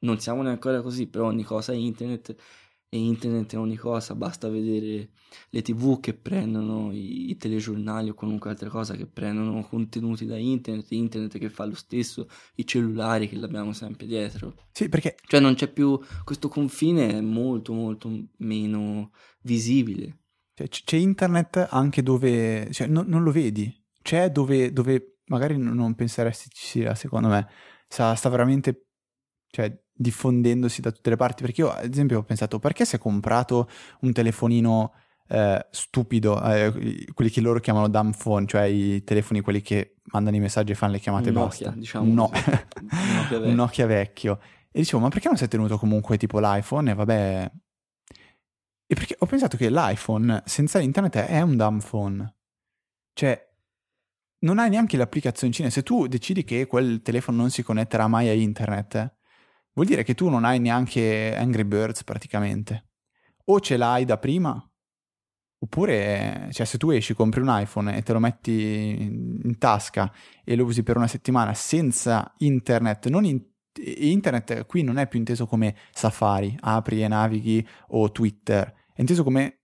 Non 0.00 0.18
siamo 0.20 0.42
neanche 0.42 0.68
ancora 0.68 0.82
così, 0.82 1.06
però 1.06 1.26
ogni 1.26 1.42
cosa 1.42 1.72
è 1.72 1.76
internet 1.76 2.36
e 2.88 2.98
internet 2.98 3.54
è 3.54 3.58
ogni 3.58 3.76
cosa, 3.76 4.14
basta 4.14 4.48
vedere 4.48 5.10
le 5.50 5.62
tv 5.62 5.98
che 5.98 6.14
prendono 6.14 6.92
i, 6.92 7.30
i, 7.30 7.36
telegiornali 7.36 8.10
o 8.10 8.14
qualunque 8.14 8.50
altra 8.50 8.68
cosa 8.68 8.94
che 8.94 9.06
prendono 9.06 9.66
contenuti 9.66 10.24
da 10.24 10.36
internet, 10.36 10.92
internet 10.92 11.38
che 11.38 11.50
fa 11.50 11.64
lo 11.64 11.74
stesso, 11.74 12.28
i 12.54 12.66
cellulari 12.66 13.28
che 13.28 13.36
l'abbiamo 13.36 13.72
sempre 13.72 14.06
dietro. 14.06 14.54
Sì, 14.70 14.88
perché... 14.88 15.16
Cioè 15.26 15.40
non 15.40 15.54
c'è 15.54 15.68
più, 15.68 15.98
questo 16.22 16.48
confine 16.48 17.14
è 17.14 17.20
molto 17.20 17.72
molto 17.72 18.08
meno 18.38 19.10
visibile. 19.42 20.20
Cioè, 20.54 20.68
c'è 20.68 20.96
internet 20.96 21.66
anche 21.68 22.02
dove... 22.02 22.68
Cioè, 22.70 22.86
no, 22.86 23.02
non 23.04 23.24
lo 23.24 23.32
vedi. 23.32 23.74
C'è 24.00 24.30
dove, 24.30 24.72
dove 24.72 25.15
magari 25.26 25.56
non 25.56 25.94
penseresti 25.94 26.48
ci 26.50 26.66
sia, 26.66 26.94
secondo 26.94 27.28
me. 27.28 27.48
Sta, 27.88 28.14
sta 28.14 28.28
veramente 28.28 28.86
cioè, 29.50 29.74
diffondendosi 29.92 30.80
da 30.80 30.90
tutte 30.90 31.10
le 31.10 31.16
parti. 31.16 31.42
Perché 31.42 31.60
io, 31.62 31.70
ad 31.70 31.90
esempio, 31.92 32.18
ho 32.18 32.24
pensato, 32.24 32.58
perché 32.58 32.84
si 32.84 32.96
è 32.96 32.98
comprato 32.98 33.68
un 34.00 34.12
telefonino 34.12 34.92
eh, 35.28 35.66
stupido, 35.70 36.42
eh, 36.42 37.06
quelli 37.12 37.30
che 37.30 37.40
loro 37.40 37.60
chiamano 37.60 37.88
dumb 37.88 38.14
phone, 38.14 38.46
cioè 38.46 38.62
i 38.62 39.02
telefoni 39.04 39.40
quelli 39.40 39.60
che 39.60 39.96
mandano 40.12 40.36
i 40.36 40.40
messaggi 40.40 40.72
e 40.72 40.74
fanno 40.74 40.92
le 40.92 40.98
chiamate 40.98 41.28
un 41.28 41.34
basta. 41.34 41.64
Nokia, 41.66 41.78
diciamo. 41.80 42.12
No. 42.12 42.30
un, 42.32 42.58
Nokia 43.16 43.38
un 43.38 43.54
Nokia 43.54 43.86
vecchio. 43.86 44.40
E 44.70 44.80
dicevo, 44.80 45.02
ma 45.02 45.08
perché 45.08 45.28
non 45.28 45.36
si 45.36 45.44
è 45.44 45.48
tenuto 45.48 45.78
comunque 45.78 46.16
tipo 46.16 46.38
l'iPhone? 46.38 46.90
E 46.90 46.94
vabbè, 46.94 47.50
e 48.88 48.94
perché 48.94 49.16
ho 49.18 49.26
pensato 49.26 49.56
che 49.56 49.68
l'iPhone 49.68 50.42
senza 50.46 50.78
internet 50.78 51.16
è 51.16 51.40
un 51.40 51.56
dumb 51.56 51.82
phone. 51.82 52.34
Cioè, 53.12 53.54
non 54.46 54.60
hai 54.60 54.70
neanche 54.70 54.96
le 54.96 55.02
applicazioncine. 55.02 55.70
Se 55.70 55.82
tu 55.82 56.06
decidi 56.06 56.44
che 56.44 56.66
quel 56.66 57.02
telefono 57.02 57.38
non 57.38 57.50
si 57.50 57.64
connetterà 57.64 58.06
mai 58.06 58.28
a 58.28 58.32
internet, 58.32 59.16
vuol 59.72 59.86
dire 59.86 60.04
che 60.04 60.14
tu 60.14 60.28
non 60.28 60.44
hai 60.44 60.60
neanche 60.60 61.34
Angry 61.36 61.64
Birds 61.64 62.04
praticamente. 62.04 62.90
O 63.46 63.60
ce 63.60 63.76
l'hai 63.76 64.04
da 64.04 64.18
prima, 64.18 64.56
oppure, 65.58 66.48
cioè, 66.52 66.64
se 66.64 66.78
tu 66.78 66.90
esci, 66.90 67.14
compri 67.14 67.40
un 67.40 67.48
iPhone 67.50 67.96
e 67.96 68.02
te 68.02 68.12
lo 68.12 68.20
metti 68.20 68.96
in 69.42 69.58
tasca 69.58 70.12
e 70.44 70.54
lo 70.54 70.64
usi 70.64 70.82
per 70.82 70.96
una 70.96 71.08
settimana 71.08 71.52
senza 71.52 72.32
internet, 72.38 73.06
in 73.06 73.44
internet 73.78 74.64
qui 74.66 74.82
non 74.82 74.96
è 74.96 75.06
più 75.08 75.18
inteso 75.18 75.46
come 75.46 75.76
Safari, 75.92 76.56
apri 76.60 77.02
e 77.02 77.08
navighi 77.08 77.66
o 77.88 78.10
Twitter, 78.10 78.72
è 78.94 79.00
inteso 79.00 79.22
come 79.22 79.60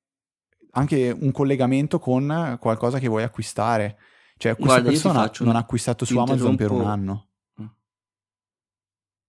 anche 0.72 1.10
un 1.10 1.30
collegamento 1.30 1.98
con 1.98 2.56
qualcosa 2.60 2.98
che 2.98 3.08
vuoi 3.08 3.22
acquistare. 3.22 3.98
Cioè, 4.42 4.56
questa 4.56 4.80
Guarda, 4.80 4.88
persona 4.88 5.30
non 5.44 5.54
ha 5.54 5.60
acquistato 5.60 6.04
su 6.04 6.18
Amazon 6.18 6.56
per 6.56 6.72
un 6.72 6.84
anno. 6.84 7.28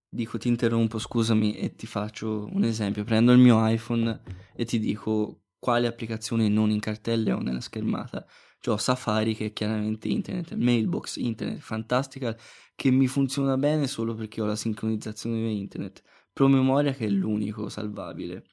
dico 0.10 0.40
ti 0.40 0.48
interrompo, 0.48 0.98
scusami, 0.98 1.56
e 1.56 1.76
ti 1.76 1.86
faccio 1.86 2.50
un 2.52 2.64
esempio. 2.64 3.04
Prendo 3.04 3.32
il 3.32 3.38
mio 3.38 3.64
iPhone 3.68 4.24
e 4.56 4.66
ti 4.66 4.80
dico 4.80 5.44
quale 5.60 5.86
applicazioni 5.86 6.50
non 6.50 6.72
in 6.72 6.80
cartelle 6.80 7.32
ho 7.32 7.42
nella 7.42 7.62
schermata. 7.62 8.26
Cioè 8.60 8.74
ho 8.74 8.78
Safari 8.78 9.36
che 9.36 9.46
è 9.46 9.54
chiaramente 9.54 10.08
internet, 10.08 10.56
Mailbox, 10.56 11.18
internet, 11.18 11.60
Fantastical 11.60 12.36
che 12.74 12.90
mi 12.90 13.06
funziona 13.06 13.56
bene 13.56 13.86
solo 13.86 14.16
perché 14.16 14.42
ho 14.42 14.46
la 14.46 14.56
sincronizzazione 14.56 15.38
internet, 15.52 16.02
promemoria 16.34 16.94
che 16.94 17.06
è 17.06 17.10
l'unico 17.10 17.70
salvabile, 17.70 18.46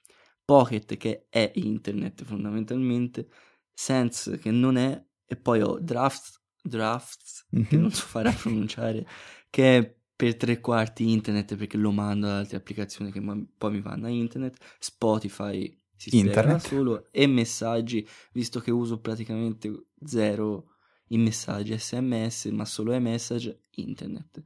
Pocket 0.45 0.99
che 0.99 1.27
è 1.31 1.53
internet 1.55 2.23
fondamentalmente, 2.23 3.31
Sense 3.73 4.37
che 4.37 4.51
non 4.51 4.77
è 4.77 5.03
e 5.25 5.37
poi 5.37 5.63
ho 5.63 5.79
Drafts, 5.79 6.40
drafts 6.63 7.47
mm-hmm. 7.55 7.67
che 7.67 7.77
non 7.77 7.91
so 7.91 8.07
fare 8.07 8.29
a 8.29 8.33
pronunciare, 8.33 9.07
che 9.49 9.79
è 9.79 9.95
per 10.15 10.37
tre 10.37 10.61
quarti 10.61 11.11
internet 11.11 11.57
perché 11.57 11.79
lo 11.79 11.93
mando 11.93 12.27
ad 12.27 12.33
altre 12.35 12.59
applicazioni 12.59 13.11
che 13.11 13.23
poi 13.23 13.71
mi 13.71 13.81
vanno 13.81 14.07
a 14.07 14.11
internet, 14.11 14.57
Spotify 14.79 15.75
si 15.97 16.17
internet 16.17 16.67
solo 16.67 17.09
e 17.11 17.27
messaggi, 17.27 18.07
visto 18.33 18.61
che 18.61 18.71
uso 18.71 19.01
praticamente 19.01 19.89
zero 20.05 20.77
i 21.09 21.19
messaggi 21.19 21.77
sms, 21.77 22.47
ma 22.47 22.65
solo 22.65 22.95
iMessage, 22.95 23.65
internet. 23.77 24.43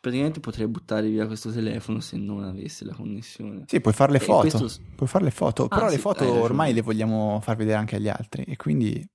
Praticamente 0.00 0.40
potrei 0.40 0.66
buttare 0.66 1.08
via 1.08 1.26
questo 1.26 1.52
telefono 1.52 2.00
se 2.00 2.16
non 2.16 2.42
avesse 2.42 2.84
la 2.84 2.94
connessione. 2.94 3.64
Sì, 3.66 3.80
puoi 3.80 3.94
fare 3.94 4.12
le 4.12 4.18
foto. 4.18 4.58
Questo... 4.58 4.82
Puoi 4.96 5.08
fare 5.08 5.24
le 5.24 5.30
foto, 5.30 5.64
ah, 5.64 5.68
però 5.68 5.88
sì, 5.88 5.94
le 5.94 6.00
foto 6.00 6.32
ormai 6.32 6.72
le 6.72 6.82
vogliamo 6.82 7.40
far 7.40 7.56
vedere 7.56 7.78
anche 7.78 7.96
agli 7.96 8.08
altri 8.08 8.42
e 8.42 8.56
quindi 8.56 9.08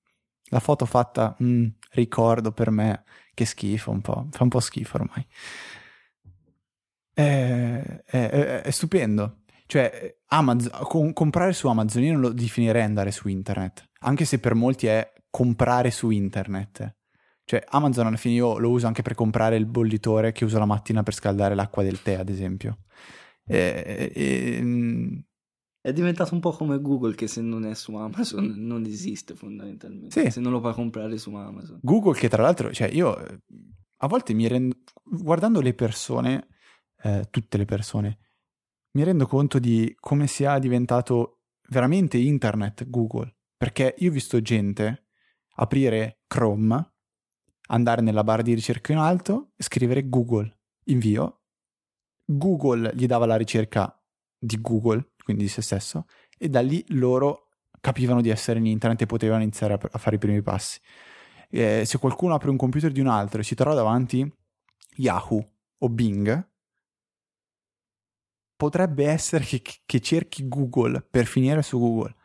la 0.51 0.59
foto 0.59 0.85
fatta, 0.85 1.35
mm, 1.41 1.65
ricordo 1.91 2.51
per 2.51 2.69
me 2.69 3.03
che 3.33 3.45
schifo 3.45 3.91
un 3.91 4.01
po', 4.01 4.27
fa 4.31 4.43
un 4.43 4.49
po' 4.49 4.59
schifo 4.59 4.97
ormai. 4.97 5.25
È, 7.13 8.03
è, 8.05 8.61
è 8.61 8.71
stupendo. 8.71 9.43
Cioè, 9.65 10.17
Amazon, 10.27 10.71
com- 10.83 11.13
comprare 11.13 11.53
su 11.53 11.67
Amazon 11.67 12.03
io 12.03 12.11
non 12.11 12.21
lo 12.21 12.33
definirei 12.33 12.83
andare 12.83 13.11
su 13.11 13.29
internet, 13.29 13.89
anche 13.99 14.25
se 14.25 14.39
per 14.39 14.53
molti 14.53 14.87
è 14.87 15.13
comprare 15.29 15.91
su 15.91 16.09
internet. 16.09 16.97
Cioè, 17.45 17.63
Amazon 17.69 18.07
alla 18.07 18.17
fine 18.17 18.35
io 18.35 18.57
lo 18.57 18.69
uso 18.69 18.87
anche 18.87 19.01
per 19.01 19.15
comprare 19.15 19.55
il 19.55 19.65
bollitore 19.65 20.33
che 20.33 20.43
uso 20.43 20.59
la 20.59 20.65
mattina 20.65 21.03
per 21.03 21.13
scaldare 21.13 21.55
l'acqua 21.55 21.83
del 21.83 22.01
tè, 22.01 22.15
ad 22.15 22.29
esempio. 22.29 22.79
E, 23.45 24.11
e, 24.13 25.23
è 25.81 25.91
diventato 25.93 26.35
un 26.35 26.39
po' 26.39 26.51
come 26.51 26.79
Google 26.79 27.15
che 27.15 27.27
se 27.27 27.41
non 27.41 27.65
è 27.65 27.73
su 27.73 27.95
Amazon 27.95 28.53
non 28.55 28.85
esiste 28.85 29.35
fondamentalmente. 29.35 30.21
Sì. 30.21 30.31
Se 30.31 30.39
non 30.39 30.51
lo 30.51 30.59
puoi 30.59 30.73
comprare 30.73 31.17
su 31.17 31.33
Amazon. 31.33 31.79
Google 31.81 32.17
che 32.17 32.29
tra 32.29 32.43
l'altro, 32.43 32.71
cioè 32.71 32.87
io 32.87 33.15
a 33.97 34.07
volte 34.07 34.33
mi 34.33 34.47
rendo, 34.47 34.75
guardando 35.03 35.59
le 35.59 35.73
persone, 35.73 36.47
eh, 37.01 37.27
tutte 37.31 37.57
le 37.57 37.65
persone, 37.65 38.19
mi 38.91 39.03
rendo 39.03 39.25
conto 39.25 39.57
di 39.57 39.93
come 39.99 40.27
sia 40.27 40.59
diventato 40.59 41.41
veramente 41.69 42.17
internet 42.17 42.87
Google. 42.87 43.35
Perché 43.57 43.95
io 43.99 44.09
ho 44.09 44.13
visto 44.13 44.41
gente 44.41 45.07
aprire 45.55 46.21
Chrome, 46.27 46.93
andare 47.67 48.01
nella 48.01 48.23
barra 48.23 48.41
di 48.41 48.53
ricerca 48.53 48.91
in 48.91 48.97
alto 48.97 49.51
e 49.55 49.63
scrivere 49.63 50.07
Google, 50.09 50.59
invio. 50.85 51.41
Google 52.25 52.91
gli 52.95 53.05
dava 53.05 53.25
la 53.25 53.35
ricerca 53.35 53.95
di 54.37 54.59
Google, 54.59 55.10
quindi 55.23 55.43
di 55.43 55.49
se 55.49 55.61
stesso, 55.61 56.05
e 56.37 56.49
da 56.49 56.61
lì 56.61 56.83
loro 56.89 57.49
capivano 57.79 58.21
di 58.21 58.29
essere 58.29 58.59
in 58.59 58.65
internet 58.67 59.01
e 59.01 59.05
potevano 59.05 59.41
iniziare 59.41 59.73
a, 59.73 59.97
fare 59.97 60.15
i 60.15 60.19
primi 60.19 60.41
passi. 60.41 60.79
Eh, 61.49 61.83
se 61.85 61.97
qualcuno 61.97 62.33
apre 62.33 62.49
un 62.49 62.57
computer 62.57 62.91
di 62.91 62.99
un 62.99 63.07
altro 63.07 63.41
e 63.41 63.43
si 63.43 63.55
trova 63.55 63.75
davanti 63.75 64.31
Yahoo 64.95 65.45
o 65.79 65.89
Bing, 65.89 66.49
potrebbe 68.55 69.07
essere 69.07 69.43
che, 69.43 69.61
che 69.85 69.99
cerchi 69.99 70.47
Google 70.47 71.01
per 71.01 71.25
finire 71.25 71.63
su 71.63 71.79
Google. 71.79 72.15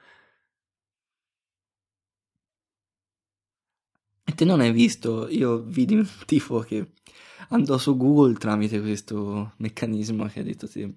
E 4.29 4.35
te 4.35 4.45
non 4.45 4.61
hai 4.61 4.73
visto, 4.73 5.29
io 5.29 5.63
vidi 5.63 5.95
un 5.95 6.07
tifo 6.27 6.59
che 6.61 6.93
andò 7.51 7.79
su 7.79 7.97
Google 7.97 8.35
tramite 8.35 8.81
questo 8.81 9.55
meccanismo 9.59 10.27
che 10.27 10.41
hai 10.41 10.45
detto 10.45 10.69
te. 10.69 10.93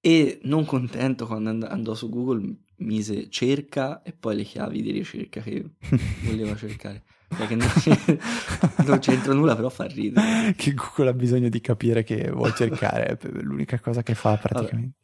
E 0.00 0.40
non 0.44 0.64
contento 0.64 1.26
quando 1.26 1.66
andò 1.66 1.94
su 1.94 2.08
Google 2.08 2.54
mise 2.76 3.28
cerca 3.28 4.02
e 4.02 4.12
poi 4.12 4.36
le 4.36 4.42
chiavi 4.44 4.82
di 4.82 4.90
ricerca 4.90 5.40
che 5.40 5.64
voleva 6.24 6.56
cercare. 6.56 7.02
Perché 7.28 7.54
non, 7.54 7.68
non 8.86 8.98
c'entra 8.98 9.32
nulla, 9.34 9.54
però 9.54 9.68
fa 9.68 9.84
ridere. 9.84 10.52
Che 10.56 10.74
Google 10.74 11.10
ha 11.10 11.12
bisogno 11.12 11.48
di 11.48 11.60
capire 11.60 12.02
che 12.02 12.30
vuoi 12.30 12.52
cercare, 12.54 13.06
è 13.06 13.28
l'unica 13.42 13.78
cosa 13.78 14.02
che 14.02 14.14
fa 14.14 14.36
praticamente. 14.36 14.98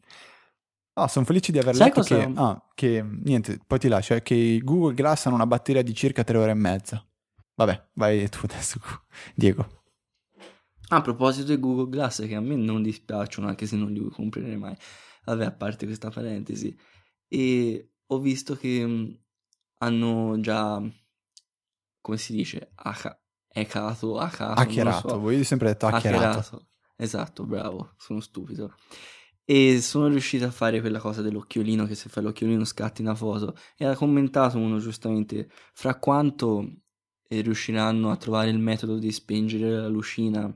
Ah, 0.94 1.02
oh, 1.02 1.06
sono 1.08 1.26
felice 1.26 1.52
di 1.52 1.58
aver 1.58 1.74
Sai 1.74 1.88
letto 1.88 2.00
cosa... 2.00 2.16
che, 2.16 2.32
ah, 2.34 2.62
che, 2.74 3.04
niente, 3.22 3.60
poi 3.64 3.78
ti 3.78 3.86
lascio, 3.86 4.14
è 4.14 4.22
che 4.22 4.60
Google 4.64 4.94
Glass 4.94 5.26
hanno 5.26 5.34
una 5.34 5.46
batteria 5.46 5.82
di 5.82 5.94
circa 5.94 6.24
tre 6.24 6.38
ore 6.38 6.52
e 6.52 6.54
mezza. 6.54 7.04
Vabbè, 7.54 7.88
vai 7.92 8.28
tu 8.28 8.40
adesso, 8.42 8.80
Diego. 9.34 9.75
A 10.88 11.00
proposito 11.00 11.48
di 11.48 11.60
Google 11.60 11.88
Glass, 11.88 12.26
che 12.26 12.34
a 12.34 12.40
me 12.40 12.54
non 12.54 12.82
dispiacciono, 12.82 13.48
anche 13.48 13.66
se 13.66 13.76
non 13.76 13.92
li 13.92 14.08
comprerei 14.08 14.56
mai. 14.56 14.76
Vabbè, 15.24 15.44
a 15.46 15.52
parte 15.52 15.86
questa 15.86 16.10
parentesi. 16.10 16.76
E 17.28 17.90
ho 18.06 18.18
visto 18.20 18.54
che 18.54 18.86
mm, 18.86 19.10
hanno 19.78 20.38
già, 20.40 20.80
come 22.00 22.16
si 22.16 22.32
dice, 22.32 22.70
hackato, 22.74 23.18
hackato, 23.48 24.16
hackerato, 24.16 25.08
so. 25.08 25.18
voi 25.18 25.42
sempre 25.42 25.68
detto 25.68 25.86
hackerato. 25.86 26.38
hackerato. 26.38 26.68
Esatto, 26.96 27.44
bravo, 27.44 27.94
sono 27.98 28.20
stupido. 28.20 28.74
E 29.44 29.80
sono 29.80 30.08
riuscito 30.08 30.44
a 30.44 30.50
fare 30.50 30.80
quella 30.80 30.98
cosa 30.98 31.20
dell'occhiolino, 31.20 31.86
che 31.86 31.94
se 31.94 32.08
fai 32.08 32.22
l'occhiolino 32.22 32.64
scatti 32.64 33.02
una 33.02 33.14
foto. 33.14 33.56
E 33.76 33.84
ha 33.84 33.94
commentato 33.94 34.58
uno 34.58 34.78
giustamente, 34.78 35.48
fra 35.72 35.98
quanto 35.98 36.82
e 37.28 37.40
riusciranno 37.40 38.10
a 38.10 38.16
trovare 38.16 38.50
il 38.50 38.58
metodo 38.58 38.98
di 38.98 39.10
spengere 39.10 39.70
la 39.70 39.88
lucina 39.88 40.52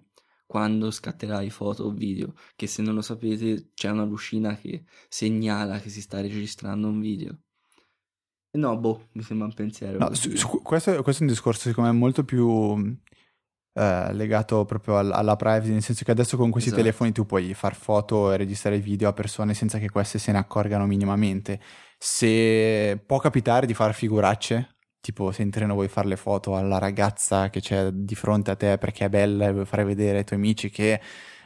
quando 0.51 0.91
scatterai 0.91 1.49
foto 1.49 1.85
o 1.85 1.91
video, 1.91 2.35
che 2.57 2.67
se 2.67 2.83
non 2.83 2.97
lo 2.97 3.03
sapete 3.03 3.71
c'è 3.73 3.89
una 3.89 4.03
lucina 4.03 4.57
che 4.57 4.83
segnala 5.09 5.79
che 5.79 5.91
si 5.91 6.01
sta 6.01 6.21
registrando 6.21 6.89
un 6.89 6.99
video. 6.99 7.39
No, 8.59 8.77
boh, 8.77 9.11
mi 9.13 9.23
sembra 9.23 9.47
un 9.47 9.55
pensiero. 9.55 9.97
No, 9.97 10.13
su, 10.13 10.35
su, 10.35 10.61
questo, 10.61 11.05
questo, 11.05 11.23
è 11.23 11.27
un 11.27 11.33
discorso 11.33 11.69
secondo 11.69 11.93
me 11.93 11.97
molto 11.97 12.25
più 12.25 12.99
eh, 13.75 14.13
legato 14.13 14.65
proprio 14.65 14.99
alla, 14.99 15.15
alla, 15.15 15.37
privacy, 15.37 15.71
nel 15.71 15.83
senso 15.83 16.03
che 16.03 16.11
adesso 16.11 16.37
con 16.37 16.51
questi 16.51 16.71
esatto. 16.71 16.83
telefoni 16.83 17.13
tu 17.13 17.27
puoi 17.27 17.55
far 17.55 17.77
foto 17.77 18.33
e 18.33 18.37
registrare 18.37 18.81
video 18.81 19.09
a 19.09 19.13
persone 19.13 19.55
senza 19.55 19.79
che 19.79 19.89
queste 19.89 20.19
se 20.19 20.33
ne 20.33 20.39
accorgano 20.39 20.85
minimamente. 20.85 21.61
Se 21.97 23.01
può 23.07 23.21
capitare 23.21 23.67
di 23.67 23.75
fare 23.75 23.93
figuracce 23.93 24.79
tipo 25.01 25.33
se 25.33 25.43
in 25.43 25.51
treno 25.51 25.75
vuoi 25.75 25.89
fare 25.89 26.09
le 26.09 26.17
foto 26.17 26.57
alla 26.57 26.79
ragazza 26.79 27.51
che 27.51 27.61
c'è 27.61 27.91
di 27.91 28.15
fronte 28.15 28.51
a 28.51 28.57
te 28.57 28.79
perché 28.79 29.07
è 29.07 29.09
bella 29.09 29.47
e 29.47 29.53
vuoi 29.53 29.65
fare 29.65 29.85
vedere 29.85 30.19
ai 30.19 30.25
tuoi 30.25 30.39
amici 30.39 30.71
che 30.71 31.01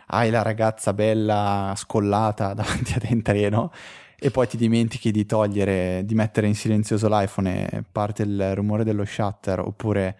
hai 0.08 0.30
la 0.30 0.42
ragazza 0.42 0.92
bella 0.92 1.72
scollata 1.76 2.52
davanti 2.54 2.92
a 2.94 2.98
te 2.98 3.08
in 3.08 3.22
treno 3.22 3.72
e 4.18 4.30
poi 4.30 4.46
ti 4.46 4.56
dimentichi 4.56 5.10
di 5.10 5.26
togliere, 5.26 6.02
di 6.04 6.14
mettere 6.14 6.46
in 6.46 6.54
silenzioso 6.54 7.08
l'iPhone 7.08 7.68
e 7.68 7.82
parte 7.82 8.22
il 8.22 8.54
rumore 8.54 8.84
dello 8.84 9.04
shutter 9.04 9.60
oppure 9.60 10.18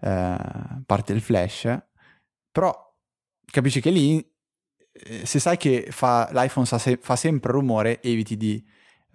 eh, 0.00 0.36
parte 0.84 1.12
il 1.12 1.20
flash, 1.22 1.74
però 2.50 2.74
capisci 3.46 3.80
che 3.80 3.90
lì 3.90 4.18
eh, 4.92 5.24
se 5.24 5.38
sai 5.38 5.56
che 5.56 5.88
fa, 5.90 6.28
l'iPhone 6.32 6.66
fa, 6.66 6.78
se, 6.78 6.98
fa 7.00 7.16
sempre 7.16 7.52
rumore 7.52 8.02
eviti 8.02 8.36
di 8.36 8.62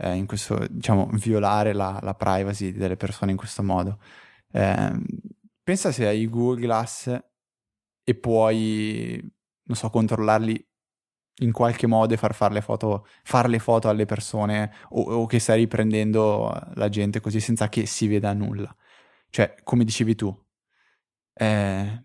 eh, 0.01 0.15
in 0.15 0.25
questo, 0.25 0.65
diciamo, 0.69 1.07
violare 1.13 1.73
la, 1.73 1.99
la, 2.01 2.15
privacy 2.15 2.71
delle 2.71 2.97
persone 2.97 3.31
in 3.31 3.37
questo 3.37 3.61
modo. 3.61 3.99
Eh, 4.51 4.99
pensa 5.63 5.91
se 5.91 6.07
hai 6.07 6.27
Google 6.27 6.61
Glass 6.61 7.23
e 8.03 8.15
puoi, 8.15 9.19
non 9.63 9.77
so, 9.77 9.89
controllarli 9.89 10.67
in 11.41 11.51
qualche 11.51 11.87
modo 11.87 12.13
e 12.13 12.17
far 12.17 12.33
fare 12.33 12.53
le 12.53 12.61
foto, 12.61 13.05
far 13.23 13.47
le 13.47 13.59
foto 13.59 13.89
alle 13.89 14.05
persone 14.05 14.73
o, 14.89 15.01
o, 15.01 15.25
che 15.27 15.39
stai 15.39 15.59
riprendendo 15.59 16.51
la 16.73 16.89
gente 16.89 17.19
così 17.19 17.39
senza 17.39 17.69
che 17.69 17.85
si 17.85 18.07
veda 18.07 18.33
nulla. 18.33 18.75
Cioè, 19.29 19.55
come 19.63 19.85
dicevi 19.85 20.15
tu, 20.15 20.35
eh, 21.33 22.03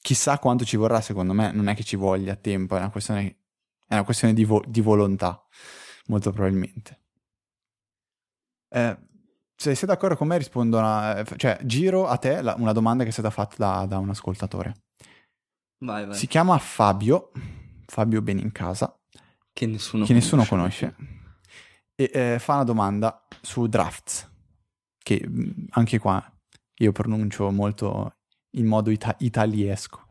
chissà 0.00 0.38
quanto 0.38 0.64
ci 0.64 0.76
vorrà, 0.76 1.00
secondo 1.00 1.32
me, 1.32 1.52
non 1.52 1.68
è 1.68 1.74
che 1.74 1.84
ci 1.84 1.96
voglia 1.96 2.34
tempo, 2.36 2.76
è 2.76 2.78
una 2.78 2.90
questione, 2.90 3.24
è 3.86 3.94
una 3.94 4.04
questione 4.04 4.34
di, 4.34 4.44
vo- 4.44 4.64
di 4.66 4.80
volontà 4.80 5.46
molto 6.06 6.32
probabilmente. 6.32 7.00
Eh, 8.68 8.98
se 9.54 9.74
sei 9.74 9.88
d'accordo 9.88 10.16
con 10.16 10.28
me 10.28 10.36
rispondo, 10.36 10.78
una, 10.78 11.24
cioè 11.36 11.58
giro 11.62 12.06
a 12.06 12.16
te 12.18 12.42
la, 12.42 12.54
una 12.58 12.72
domanda 12.72 13.02
che 13.04 13.08
è 13.08 13.12
stata 13.12 13.30
fatta 13.30 13.54
da, 13.56 13.86
da 13.86 13.98
un 13.98 14.10
ascoltatore. 14.10 14.84
Vai, 15.78 16.06
vai. 16.06 16.14
Si 16.14 16.26
chiama 16.26 16.58
Fabio, 16.58 17.30
Fabio 17.86 18.22
Benincasa, 18.22 18.98
che 19.52 19.66
nessuno, 19.66 20.04
che 20.04 20.12
nessuno 20.12 20.44
conosce, 20.44 20.94
e 21.94 22.10
eh, 22.12 22.38
fa 22.38 22.54
una 22.54 22.64
domanda 22.64 23.26
su 23.40 23.66
drafts, 23.66 24.30
che 24.98 25.24
mm, 25.26 25.66
anche 25.70 25.98
qua 25.98 26.22
io 26.78 26.92
pronuncio 26.92 27.50
molto 27.50 28.16
in 28.56 28.66
modo 28.66 28.90
ita- 28.90 29.16
italiesco. 29.20 30.08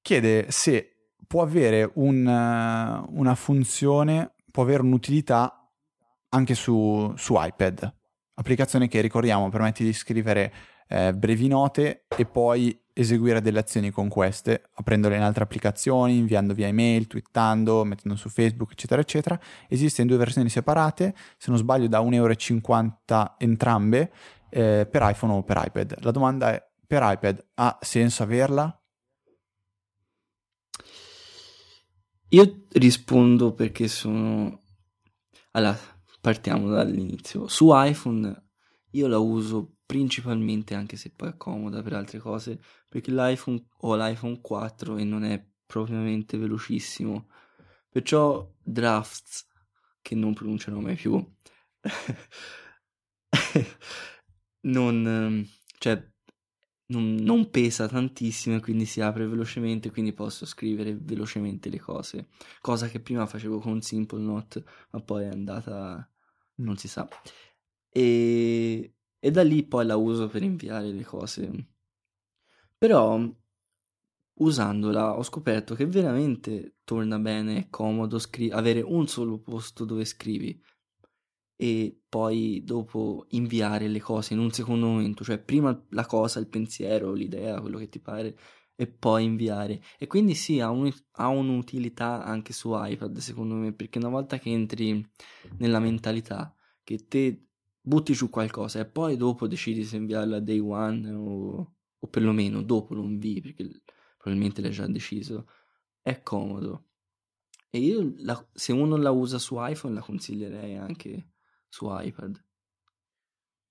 Chiede 0.00 0.50
se 0.50 1.10
può 1.26 1.42
avere 1.42 1.90
un, 1.94 2.26
una 2.26 3.34
funzione, 3.34 4.34
può 4.52 4.62
avere 4.62 4.82
un'utilità 4.82 5.68
anche 6.28 6.54
su, 6.54 7.12
su 7.16 7.34
iPad. 7.36 7.92
Applicazione 8.34 8.86
che 8.86 9.00
ricordiamo 9.00 9.48
permette 9.48 9.82
di 9.82 9.92
scrivere 9.92 10.52
eh, 10.88 11.12
brevi 11.12 11.48
note 11.48 12.04
e 12.16 12.24
poi 12.24 12.78
eseguire 12.94 13.40
delle 13.40 13.58
azioni 13.58 13.90
con 13.90 14.08
queste, 14.08 14.68
aprendole 14.74 15.16
in 15.16 15.22
altre 15.22 15.44
applicazioni, 15.44 16.18
inviando 16.18 16.52
via 16.54 16.66
email, 16.66 17.06
twittando, 17.06 17.84
mettendo 17.84 18.16
su 18.16 18.28
Facebook, 18.28 18.72
eccetera, 18.72 19.00
eccetera. 19.00 19.40
Esistono 19.68 20.08
due 20.08 20.18
versioni 20.18 20.48
separate, 20.48 21.14
se 21.38 21.50
non 21.50 21.58
sbaglio 21.58 21.88
da 21.88 22.00
1,50 22.00 22.12
euro 22.14 23.34
entrambe, 23.38 24.12
eh, 24.50 24.86
per 24.90 25.02
iPhone 25.04 25.32
o 25.32 25.42
per 25.42 25.62
iPad. 25.64 25.96
La 26.00 26.10
domanda 26.10 26.52
è, 26.52 26.62
per 26.86 27.02
iPad 27.02 27.42
ha 27.54 27.78
senso 27.80 28.22
averla? 28.22 28.81
Io 32.32 32.64
rispondo 32.70 33.52
perché 33.52 33.88
sono... 33.88 34.62
Allora, 35.50 35.78
partiamo 36.20 36.70
dall'inizio. 36.70 37.46
Su 37.46 37.68
iPhone 37.72 38.52
io 38.92 39.06
la 39.06 39.18
uso 39.18 39.76
principalmente, 39.84 40.74
anche 40.74 40.96
se 40.96 41.12
poi 41.14 41.28
è 41.28 41.36
comoda 41.36 41.82
per 41.82 41.92
altre 41.92 42.20
cose, 42.20 42.58
perché 42.88 43.10
l'iPhone 43.10 43.66
ho 43.80 43.96
l'iPhone 43.96 44.40
4 44.40 44.96
e 44.96 45.04
non 45.04 45.24
è 45.24 45.46
propriamente 45.66 46.38
velocissimo. 46.38 47.28
Perciò 47.90 48.50
Drafts, 48.62 49.46
che 50.00 50.14
non 50.14 50.32
pronuncerò 50.32 50.80
mai 50.80 50.96
più, 50.96 51.22
non, 54.62 55.46
cioè, 55.78 56.11
non, 56.86 57.14
non, 57.14 57.50
pesa 57.50 57.88
tantissimo 57.88 58.56
e 58.56 58.60
quindi 58.60 58.84
si 58.84 59.00
apre 59.00 59.26
velocemente, 59.26 59.90
quindi 59.90 60.12
posso 60.12 60.46
scrivere 60.46 60.96
velocemente 61.00 61.70
le 61.70 61.80
cose, 61.80 62.28
cosa 62.60 62.88
che 62.88 63.00
prima 63.00 63.26
facevo 63.26 63.58
con 63.58 63.80
Simple 63.80 64.20
Note, 64.20 64.64
ma 64.90 65.00
poi 65.00 65.24
è 65.24 65.28
andata, 65.28 66.08
non 66.56 66.76
si 66.76 66.88
sa. 66.88 67.08
E, 67.88 68.94
e 69.18 69.30
da 69.30 69.42
lì 69.42 69.64
poi 69.64 69.86
la 69.86 69.96
uso 69.96 70.28
per 70.28 70.42
inviare 70.42 70.88
le 70.90 71.04
cose. 71.04 71.66
Però 72.76 73.18
usandola 74.34 75.16
ho 75.16 75.22
scoperto 75.22 75.74
che 75.74 75.86
veramente 75.86 76.76
torna 76.84 77.18
bene, 77.18 77.58
è 77.58 77.66
comodo 77.70 78.18
scri- 78.18 78.50
avere 78.50 78.80
un 78.80 79.06
solo 79.06 79.38
posto 79.38 79.84
dove 79.84 80.04
scrivi 80.04 80.60
e 81.56 82.02
poi 82.08 82.62
dopo 82.64 83.26
inviare 83.30 83.88
le 83.88 84.00
cose 84.00 84.34
in 84.34 84.40
un 84.40 84.50
secondo 84.50 84.86
momento, 84.86 85.24
cioè 85.24 85.38
prima 85.38 85.80
la 85.90 86.06
cosa, 86.06 86.40
il 86.40 86.48
pensiero, 86.48 87.12
l'idea, 87.12 87.60
quello 87.60 87.78
che 87.78 87.88
ti 87.88 88.00
pare 88.00 88.36
e 88.74 88.86
poi 88.88 89.24
inviare. 89.24 89.80
E 89.98 90.06
quindi 90.06 90.34
sì, 90.34 90.60
ha, 90.60 90.70
un, 90.70 90.92
ha 91.12 91.28
un'utilità 91.28 92.24
anche 92.24 92.52
su 92.52 92.70
iPad 92.74 93.18
secondo 93.18 93.54
me, 93.54 93.72
perché 93.72 93.98
una 93.98 94.08
volta 94.08 94.38
che 94.38 94.50
entri 94.50 95.06
nella 95.58 95.78
mentalità 95.78 96.54
che 96.82 97.06
te 97.06 97.46
butti 97.80 98.12
giù 98.12 98.30
qualcosa 98.30 98.80
e 98.80 98.86
poi 98.86 99.16
dopo 99.16 99.48
decidi 99.48 99.84
se 99.84 99.96
inviarla 99.96 100.40
day 100.40 100.58
one 100.60 101.10
o, 101.12 101.74
o 101.98 102.06
perlomeno 102.08 102.62
dopo 102.62 102.94
lo 102.94 103.02
invii 103.02 103.40
perché 103.40 103.82
probabilmente 104.16 104.60
l'hai 104.60 104.70
già 104.70 104.86
deciso, 104.86 105.46
è 106.00 106.22
comodo. 106.22 106.88
E 107.70 107.78
io 107.78 108.14
la, 108.18 108.48
se 108.52 108.72
uno 108.72 108.96
la 108.96 109.10
usa 109.10 109.38
su 109.38 109.56
iPhone 109.58 109.94
la 109.94 110.00
consiglierei 110.00 110.76
anche 110.76 111.31
su 111.72 111.88
iPad. 111.88 112.44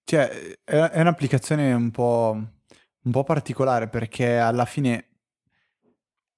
Cioè, 0.03 0.57
è, 0.63 0.99
un'applicazione 0.99 1.71
un 1.71 1.91
po', 1.91 2.31
un 2.33 3.11
po' 3.11 3.23
particolare 3.23 3.87
perché 3.87 4.37
alla 4.37 4.65
fine 4.65 5.09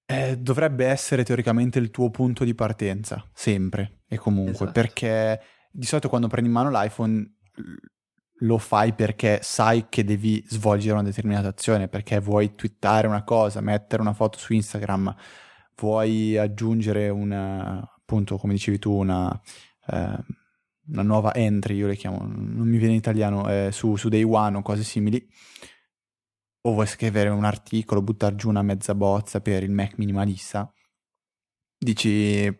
eh, 0.06 0.38
dovrebbe 0.38 0.86
essere 0.86 1.24
teoricamente 1.24 1.80
il 1.80 1.90
tuo 1.90 2.10
punto 2.10 2.44
di 2.44 2.54
partenza, 2.54 3.26
sempre 3.34 4.02
e 4.08 4.18
comunque, 4.18 4.52
esatto. 4.52 4.72
perché 4.72 5.42
di 5.72 5.86
solito 5.86 6.10
quando 6.10 6.28
prendi 6.28 6.50
in 6.50 6.56
mano 6.56 6.70
l'iPhone 6.70 7.38
lo 8.40 8.58
fai 8.58 8.94
perché 8.94 9.40
sai 9.42 9.88
che 9.88 10.04
devi 10.04 10.44
svolgere 10.46 10.96
una 10.96 11.04
determinata 11.04 11.48
azione, 11.48 11.88
perché 11.88 12.20
vuoi 12.20 12.56
twittare 12.56 13.08
una 13.08 13.24
cosa, 13.24 13.62
mettere 13.62 14.02
una 14.02 14.14
foto 14.14 14.38
su 14.38 14.52
Instagram, 14.52 15.16
vuoi 15.78 16.38
aggiungere 16.38 17.08
una, 17.08 17.80
appunto, 17.80 18.38
come 18.38 18.52
dicevi 18.52 18.80
tu, 18.80 18.92
una, 18.92 19.42
eh, 19.88 20.42
una 20.88 21.04
nuova 21.04 21.34
entry, 21.34 21.76
io 21.76 21.88
le 21.88 21.96
chiamo, 21.96 22.20
non 22.20 22.68
mi 22.68 22.78
viene 22.78 22.94
in 22.94 23.00
italiano, 23.00 23.50
eh, 23.50 23.70
su, 23.72 23.96
su 23.96 24.10
Day 24.10 24.24
One 24.24 24.58
o 24.58 24.62
cose 24.62 24.84
simili, 24.84 25.26
o 26.66 26.74
vuoi 26.74 26.88
scrivere 26.88 27.30
un 27.30 27.44
articolo, 27.44 28.02
buttare 28.02 28.36
giù 28.36 28.50
una 28.50 28.62
mezza 28.62 28.96
bozza 28.96 29.42
per 29.42 29.64
il 29.64 29.72
Mac 29.72 29.98
minimalista, 29.98 30.72
dici 31.78 32.52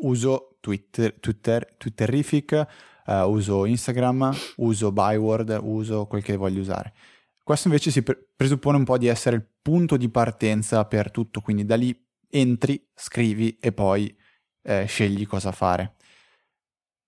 uso 0.00 0.58
Twitter, 0.60 1.18
Twitter, 1.20 1.74
Twitterific, 1.76 2.66
uh, 3.06 3.12
uso 3.28 3.64
Instagram, 3.64 4.32
uso 4.56 4.92
Byword, 4.92 5.58
uso 5.62 6.06
quel 6.06 6.22
che 6.22 6.36
voglio 6.36 6.60
usare. 6.60 6.94
Questo 7.42 7.68
invece 7.68 7.90
si 7.90 8.02
pre- 8.02 8.30
presuppone 8.34 8.78
un 8.78 8.84
po' 8.84 8.98
di 8.98 9.06
essere 9.06 9.36
il 9.36 9.46
punto 9.60 9.96
di 9.96 10.08
partenza 10.08 10.84
per 10.86 11.10
tutto, 11.10 11.40
quindi 11.40 11.64
da 11.64 11.76
lì 11.76 11.94
entri, 12.30 12.82
scrivi 12.94 13.58
e 13.58 13.72
poi 13.72 14.16
eh, 14.62 14.86
scegli 14.86 15.26
cosa 15.26 15.52
fare. 15.52 15.96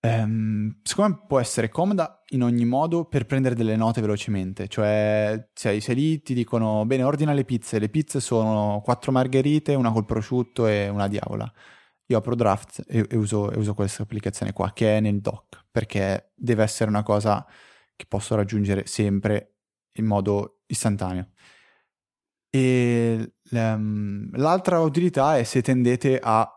Um, 0.06 0.80
secondo 0.82 1.16
me 1.16 1.24
può 1.26 1.40
essere 1.40 1.68
comoda 1.68 2.22
in 2.30 2.42
ogni 2.42 2.64
modo 2.64 3.04
per 3.04 3.26
prendere 3.26 3.54
delle 3.54 3.76
note 3.76 4.00
velocemente, 4.00 4.68
cioè 4.68 5.48
sei, 5.54 5.80
sei 5.80 5.94
lì, 5.94 6.22
ti 6.22 6.34
dicono 6.34 6.84
bene 6.86 7.02
ordina 7.02 7.32
le 7.32 7.44
pizze, 7.44 7.78
le 7.78 7.88
pizze 7.88 8.20
sono 8.20 8.80
quattro 8.84 9.12
margherite, 9.12 9.74
una 9.74 9.92
col 9.92 10.04
prosciutto 10.04 10.66
e 10.66 10.88
una 10.88 11.08
diavola 11.08 11.50
io 12.06 12.18
apro 12.18 12.34
Draft 12.34 12.84
e, 12.86 13.06
e, 13.08 13.16
uso, 13.16 13.50
e 13.50 13.58
uso 13.58 13.74
questa 13.74 14.02
applicazione 14.02 14.52
qua 14.52 14.72
che 14.72 14.96
è 14.96 15.00
nel 15.00 15.20
dock 15.20 15.64
perché 15.70 16.32
deve 16.34 16.62
essere 16.62 16.88
una 16.88 17.02
cosa 17.02 17.44
che 17.94 18.06
posso 18.06 18.34
raggiungere 18.34 18.86
sempre 18.86 19.54
in 19.94 20.06
modo 20.06 20.60
istantaneo. 20.66 21.30
E 22.50 23.34
um, 23.50 24.30
l'altra 24.36 24.80
utilità 24.80 25.36
è 25.36 25.42
se 25.42 25.62
tendete 25.62 26.18
a 26.22 26.50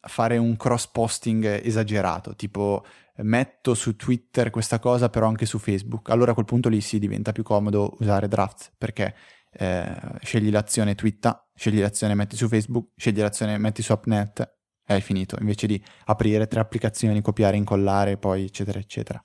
fare 0.00 0.36
un 0.36 0.56
cross 0.56 0.88
posting 0.88 1.44
esagerato, 1.62 2.34
tipo 2.34 2.84
metto 3.18 3.74
su 3.74 3.96
Twitter 3.96 4.50
questa 4.50 4.78
cosa 4.78 5.08
però 5.08 5.26
anche 5.28 5.46
su 5.46 5.58
Facebook, 5.58 6.10
allora 6.10 6.32
a 6.32 6.34
quel 6.34 6.46
punto 6.46 6.68
lì 6.68 6.80
si 6.80 6.98
diventa 6.98 7.32
più 7.32 7.42
comodo 7.42 7.96
usare 8.00 8.28
Drafts 8.28 8.72
perché 8.76 9.14
eh, 9.52 9.94
scegli 10.22 10.50
l'azione 10.50 10.94
twitta, 10.94 11.48
scegli 11.54 11.80
l'azione 11.80 12.14
metti 12.14 12.36
su 12.36 12.48
Facebook, 12.48 12.90
scegli 12.96 13.20
l'azione 13.20 13.56
metti 13.58 13.82
su 13.82 13.92
AppNet 13.92 14.40
e 14.86 14.94
hai 14.94 15.00
finito, 15.00 15.36
invece 15.40 15.66
di 15.66 15.82
aprire 16.04 16.46
tre 16.46 16.60
applicazioni, 16.60 17.20
copiare, 17.22 17.56
incollare, 17.56 18.18
poi 18.18 18.44
eccetera 18.44 18.78
eccetera. 18.78 19.20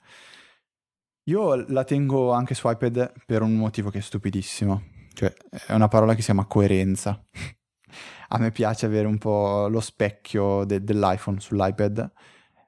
Io 1.26 1.56
la 1.67 1.84
tengo 1.84 2.32
anche 2.32 2.56
su 2.56 2.67
iPad 2.67 3.13
per 3.26 3.41
un 3.41 3.56
motivo 3.56 3.89
che 3.89 4.00
è 4.00 4.02
stupidissimo, 4.02 4.84
cioè 5.13 5.32
è 5.67 5.74
una 5.74 5.88
parola 5.88 6.13
che 6.13 6.20
si 6.20 6.26
chiama 6.26 6.46
coerenza. 6.46 7.24
A 8.34 8.38
me 8.38 8.52
piace 8.52 8.86
avere 8.86 9.08
un 9.08 9.17
po' 9.17 9.67
lo 9.67 9.82
specchio 9.82 10.63
de- 10.63 10.84
dell'iPhone 10.84 11.39
sull'iPad, 11.39 12.12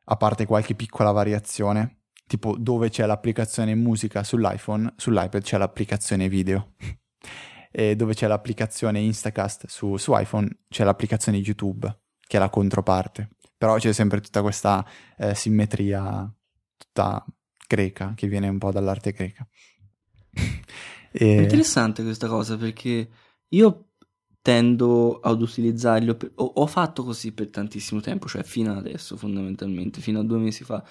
a 0.05 0.17
parte 0.17 0.45
qualche 0.45 0.75
piccola 0.75 1.11
variazione, 1.11 2.03
tipo 2.27 2.57
dove 2.57 2.89
c'è 2.89 3.05
l'applicazione 3.05 3.73
musica 3.73 4.23
sull'iPhone, 4.23 4.93
sull'iPad 4.97 5.41
c'è 5.41 5.57
l'applicazione 5.57 6.27
video 6.27 6.73
e 7.71 7.95
dove 7.95 8.13
c'è 8.13 8.27
l'applicazione 8.27 8.99
Instacast 8.99 9.67
su, 9.67 9.95
su 9.97 10.11
iPhone 10.17 10.49
c'è 10.67 10.83
l'applicazione 10.83 11.37
YouTube, 11.37 11.87
che 12.19 12.37
è 12.37 12.39
la 12.39 12.49
controparte. 12.49 13.29
Però 13.57 13.77
c'è 13.77 13.93
sempre 13.93 14.19
tutta 14.19 14.41
questa 14.41 14.85
eh, 15.17 15.33
simmetria 15.33 16.29
tutta 16.75 17.25
greca, 17.67 18.13
che 18.15 18.27
viene 18.27 18.49
un 18.49 18.57
po' 18.57 18.71
dall'arte 18.71 19.11
greca. 19.11 19.47
e... 21.11 21.41
Interessante 21.41 22.03
questa 22.03 22.27
cosa 22.27 22.57
perché 22.57 23.09
io 23.47 23.92
tendo 24.43 25.21
ad 25.21 25.41
utilizzarlo, 25.41 26.15
per... 26.15 26.33
ho, 26.35 26.43
ho, 26.43 26.67
fatto 26.67 27.03
così 27.03 27.31
per 27.31 27.49
tantissimo 27.49 28.01
tempo, 28.01 28.27
cioè 28.27 28.43
fino 28.43 28.71
ad 28.71 28.77
adesso 28.77 29.15
fondamentalmente, 29.15 30.01
fino 30.01 30.19
a 30.19 30.23
due 30.23 30.37
mesi 30.37 30.65
fa. 30.65 30.85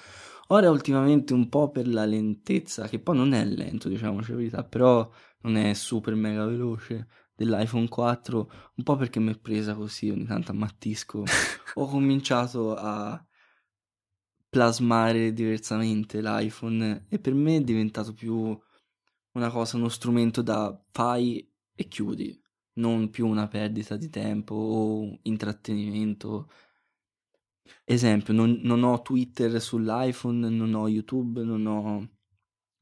Ora 0.49 0.71
ultimamente 0.71 1.35
un 1.35 1.51
po' 1.51 1.71
per 1.71 1.87
la 1.87 2.07
lentezza, 2.07 2.89
che 2.89 2.99
poi 2.99 3.17
non 3.17 3.35
è 3.35 3.45
lento, 3.45 3.91
diciamoci 3.91 4.31
la 4.31 4.37
verità, 4.39 4.65
però 4.65 5.09
non 5.43 5.57
è 5.57 5.75
super 5.75 6.15
mega 6.15 6.47
veloce 6.47 7.09
dell'iPhone 7.37 7.89
4, 7.89 8.53
un 8.77 8.85
po' 8.85 8.97
perché 8.97 9.21
mi 9.21 9.33
è 9.35 9.39
presa 9.39 9.75
così, 9.75 10.09
ogni 10.09 10.25
tanto 10.25 10.53
ammattisco, 10.53 11.23
ho 11.75 11.87
cominciato 11.87 12.75
a 12.75 13.23
plasmare 14.49 15.35
diversamente 15.35 16.23
l'iPhone 16.23 17.05
e 17.09 17.19
per 17.19 17.35
me 17.35 17.57
è 17.57 17.61
diventato 17.61 18.15
più 18.15 18.59
una 19.33 19.51
cosa, 19.51 19.77
uno 19.77 19.91
strumento 19.91 20.41
da 20.41 20.79
fai 20.91 21.47
e 21.75 21.89
chiudi, 21.89 22.42
non 22.75 23.11
più 23.11 23.27
una 23.27 23.49
perdita 23.49 23.97
di 23.97 24.09
tempo 24.09 24.55
o 24.55 25.19
intrattenimento. 25.23 26.51
Esempio, 27.85 28.33
non, 28.33 28.61
non 28.63 28.83
ho 28.83 29.03
Twitter 29.03 29.61
sull'iPhone, 29.61 30.49
non 30.49 30.75
ho 30.75 30.89
YouTube, 30.89 31.43
non 31.43 31.67
ho 31.67 32.09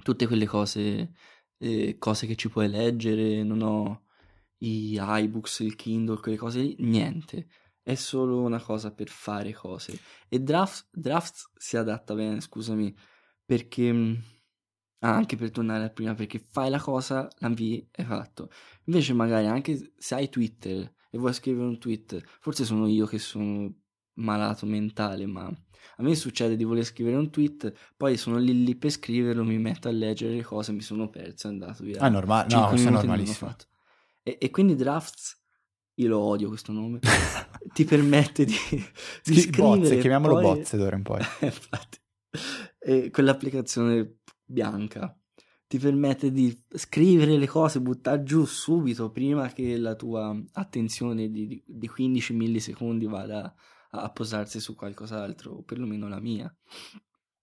tutte 0.02 0.26
quelle 0.26 0.46
cose 0.46 1.12
eh, 1.60 1.96
cose 1.98 2.26
che 2.26 2.36
ci 2.36 2.48
puoi 2.48 2.68
leggere, 2.68 3.42
non 3.42 3.62
ho 3.62 4.04
i 4.58 4.98
iBooks, 5.00 5.60
il 5.60 5.76
Kindle, 5.76 6.20
quelle 6.20 6.36
cose 6.36 6.60
lì, 6.60 6.76
niente. 6.80 7.48
È 7.82 7.94
solo 7.94 8.40
una 8.40 8.60
cosa 8.60 8.92
per 8.92 9.08
fare 9.08 9.52
cose. 9.52 9.98
E 10.28 10.40
Drafts, 10.40 10.88
Drafts 10.92 11.50
si 11.56 11.76
adatta 11.76 12.14
bene, 12.14 12.40
scusami, 12.40 12.94
perché... 13.44 14.38
Ah, 15.02 15.14
anche 15.14 15.36
per 15.36 15.50
tornare 15.50 15.84
a 15.84 15.90
prima, 15.90 16.14
perché 16.14 16.38
fai 16.38 16.68
la 16.68 16.78
cosa, 16.78 17.28
la 17.38 17.48
invii, 17.48 17.88
fatto. 18.04 18.50
Invece 18.84 19.14
magari 19.14 19.46
anche 19.46 19.92
se 19.96 20.14
hai 20.14 20.28
Twitter 20.28 20.92
e 21.10 21.18
vuoi 21.18 21.32
scrivere 21.32 21.66
un 21.66 21.78
tweet, 21.78 22.22
forse 22.40 22.64
sono 22.64 22.86
io 22.86 23.06
che 23.06 23.18
sono 23.18 23.72
malato 24.14 24.66
mentale, 24.66 25.26
ma 25.26 25.44
a 25.44 26.02
me 26.02 26.14
succede 26.14 26.56
di 26.56 26.64
voler 26.64 26.84
scrivere 26.84 27.16
un 27.16 27.30
tweet, 27.30 27.72
poi 27.96 28.16
sono 28.16 28.36
lì 28.36 28.64
lì 28.64 28.76
per 28.76 28.90
scriverlo, 28.90 29.42
mi 29.44 29.58
metto 29.58 29.88
a 29.88 29.90
leggere 29.90 30.34
le 30.34 30.42
cose, 30.42 30.72
mi 30.72 30.82
sono 30.82 31.08
perso, 31.08 31.48
è 31.48 31.50
andato 31.50 31.82
via. 31.82 32.00
Ah, 32.00 32.08
normale, 32.08 32.54
no, 32.54 32.68
questo 32.68 32.88
è 32.88 32.90
normalissimo. 32.90 33.56
E, 34.22 34.36
e, 34.38 34.50
quindi 34.50 34.74
Drafts, 34.74 35.40
io 35.94 36.08
lo 36.08 36.18
odio 36.18 36.48
questo 36.48 36.72
nome, 36.72 37.00
ti 37.72 37.84
permette 37.84 38.44
di, 38.44 38.52
di 38.52 38.84
Schi- 39.22 39.40
scrivere. 39.40 39.78
Bozze, 39.78 39.98
chiamiamolo 39.98 40.34
poi... 40.34 40.42
bozze 40.42 40.76
d'ora 40.76 40.96
in 40.96 41.02
poi. 41.02 41.20
Infatti, 41.40 41.98
e 42.78 43.10
quell'applicazione 43.10 44.18
bianca 44.50 45.14
ti 45.70 45.78
permette 45.78 46.32
di 46.32 46.60
scrivere 46.68 47.36
le 47.36 47.46
cose, 47.46 47.80
buttare 47.80 48.24
giù 48.24 48.44
subito 48.44 49.12
prima 49.12 49.52
che 49.52 49.76
la 49.76 49.94
tua 49.94 50.36
attenzione 50.54 51.30
di, 51.30 51.62
di 51.64 51.86
15 51.86 52.32
millisecondi 52.32 53.06
vada 53.06 53.54
a 53.90 54.10
posarsi 54.10 54.58
su 54.58 54.74
qualcos'altro, 54.74 55.52
o 55.52 55.62
perlomeno 55.62 56.08
la 56.08 56.18
mia. 56.18 56.52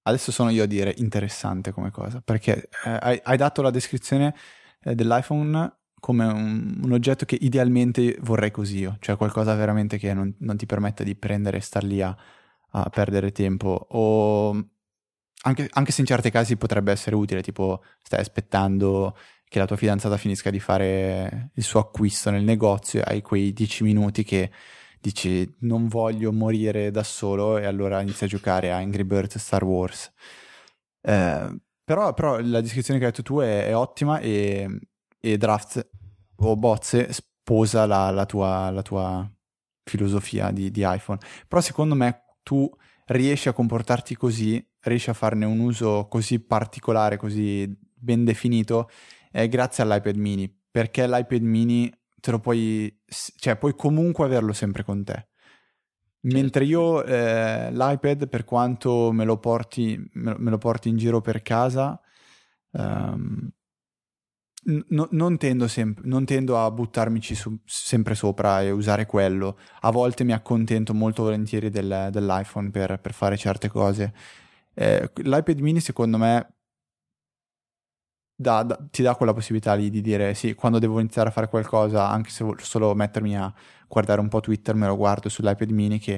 Adesso 0.01 0.33
sono 0.33 0.49
io 0.49 0.63
a 0.63 0.65
dire 0.65 0.93
interessante 0.97 1.71
come 1.71 1.89
cosa, 1.89 2.19
perché 2.19 2.67
eh, 2.83 2.97
hai, 2.99 3.17
hai, 3.23 3.37
dato 3.37 3.61
la 3.61 3.71
descrizione 3.71 4.35
eh, 4.81 4.93
dell'iPhone 4.93 5.77
come 5.97 6.25
un, 6.25 6.81
un, 6.83 6.91
oggetto 6.91 7.23
che 7.23 7.37
idealmente 7.39 8.17
vorrei 8.19 8.51
così 8.51 8.79
io, 8.79 8.97
cioè 8.99 9.15
qualcosa 9.15 9.55
veramente 9.55 9.97
che 9.97 10.13
non, 10.13 10.35
non 10.39 10.57
ti 10.57 10.65
permetta 10.65 11.01
di 11.01 11.15
prendere 11.15 11.57
e 11.57 11.61
star 11.61 11.85
lì 11.85 12.01
a, 12.01 12.13
a 12.71 12.89
perdere 12.89 13.31
tempo, 13.31 13.87
o 13.89 14.71
anche, 15.43 15.67
anche, 15.71 15.91
se 15.91 16.01
in 16.01 16.07
certi 16.07 16.29
casi 16.29 16.57
potrebbe 16.57 16.91
essere 16.91 17.15
utile, 17.15 17.41
tipo 17.41 17.83
stai 18.01 18.19
aspettando 18.19 19.17
che 19.47 19.59
la 19.59 19.65
tua 19.65 19.77
fidanzata 19.77 20.17
finisca 20.17 20.49
di 20.49 20.59
fare 20.59 21.51
il 21.53 21.63
suo 21.63 21.79
acquisto 21.79 22.29
nel 22.29 22.43
negozio 22.43 22.99
e 22.99 23.03
hai 23.07 23.21
quei 23.21 23.53
10 23.53 23.83
minuti 23.83 24.23
che 24.23 24.51
dici 24.99 25.49
non 25.59 25.87
voglio 25.87 26.33
morire 26.33 26.91
da 26.91 27.03
solo 27.03 27.57
e 27.57 27.65
allora 27.65 28.01
inizi 28.01 28.25
a 28.25 28.27
giocare 28.27 28.71
a 28.71 28.77
Angry 28.77 29.03
Birds 29.03 29.37
Star 29.37 29.63
Wars. 29.63 30.11
Eh, 31.01 31.61
però, 31.83 32.13
però, 32.13 32.39
la 32.39 32.61
descrizione 32.61 32.99
che 32.99 33.05
hai 33.05 33.11
detto 33.11 33.23
tu 33.23 33.39
è, 33.39 33.67
è 33.67 33.75
ottima 33.75 34.19
e, 34.19 34.67
e, 35.19 35.37
Draft 35.37 35.89
o 36.37 36.55
Bozze 36.57 37.13
sposa 37.13 37.85
la, 37.85 38.09
la, 38.11 38.25
tua, 38.25 38.69
la 38.71 38.81
tua, 38.81 39.31
filosofia 39.87 40.51
di, 40.51 40.69
di 40.69 40.83
iPhone. 40.85 41.19
Però 41.47 41.61
secondo 41.61 41.95
me 41.95 42.35
tu 42.43 42.69
riesci 43.05 43.47
a 43.47 43.53
comportarti 43.53 44.15
così, 44.15 44.63
riesci 44.81 45.09
a 45.09 45.13
farne 45.13 45.45
un 45.45 45.59
uso 45.59 46.07
così 46.09 46.39
particolare, 46.39 47.17
così 47.17 47.71
ben 47.93 48.23
definito, 48.23 48.89
eh, 49.31 49.47
grazie 49.47 49.83
all'iPad 49.83 50.15
mini, 50.15 50.53
perché 50.71 51.07
l'iPad 51.07 51.41
mini 51.41 51.91
te 52.19 52.31
lo 52.31 52.39
puoi, 52.39 53.03
cioè 53.37 53.57
puoi 53.57 53.75
comunque 53.75 54.25
averlo 54.25 54.53
sempre 54.53 54.83
con 54.83 55.03
te. 55.03 55.27
Mentre 56.21 56.65
io 56.65 57.03
eh, 57.03 57.71
l'iPad, 57.71 58.27
per 58.27 58.43
quanto 58.43 59.11
me 59.11 59.23
lo, 59.23 59.37
porti, 59.37 59.97
me, 60.13 60.35
lo 60.37 60.57
porti 60.57 60.89
in 60.89 60.97
giro 60.97 61.21
per 61.21 61.41
casa, 61.41 61.99
um, 62.71 63.49
n- 64.67 65.07
non, 65.11 65.37
tendo 65.37 65.67
sem- 65.67 65.95
non, 66.03 66.25
tendo 66.25 66.57
a 66.57 66.69
buttarmici 66.71 67.35
su- 67.35 67.59
sempre 67.65 68.15
sopra 68.15 68.61
e 68.61 68.71
usare 68.71 69.05
quello. 69.05 69.57
A 69.81 69.91
volte 69.91 70.23
mi 70.23 70.33
accontento 70.33 70.93
molto 70.93 71.23
volentieri 71.23 71.69
del, 71.69 72.09
dell'iPhone 72.11 72.71
per, 72.71 72.99
per, 72.99 73.13
fare 73.13 73.37
certe 73.37 73.69
cose. 73.69 74.13
Eh, 74.79 75.11
L'iPad 75.23 75.59
mini, 75.59 75.79
secondo 75.79 76.17
me, 76.19 76.53
da, 78.35 78.61
da, 78.61 78.77
ti 78.91 79.01
dà 79.01 79.15
quella 79.15 79.33
possibilità 79.33 79.73
lì 79.73 79.89
di 79.89 80.01
dire 80.01 80.35
sì, 80.35 80.53
quando 80.53 80.77
devo 80.77 80.99
iniziare 80.99 81.29
a 81.29 81.31
fare 81.31 81.49
qualcosa, 81.49 82.07
anche 82.09 82.29
se 82.29 82.45
solo 82.59 82.93
mettermi 82.93 83.35
a 83.35 83.51
guardare 83.87 84.21
un 84.21 84.27
po' 84.27 84.39
Twitter, 84.39 84.75
me 84.75 84.85
lo 84.85 84.95
guardo 84.95 85.29
sull'iPad 85.29 85.71
mini 85.71 85.97
che 85.97 86.13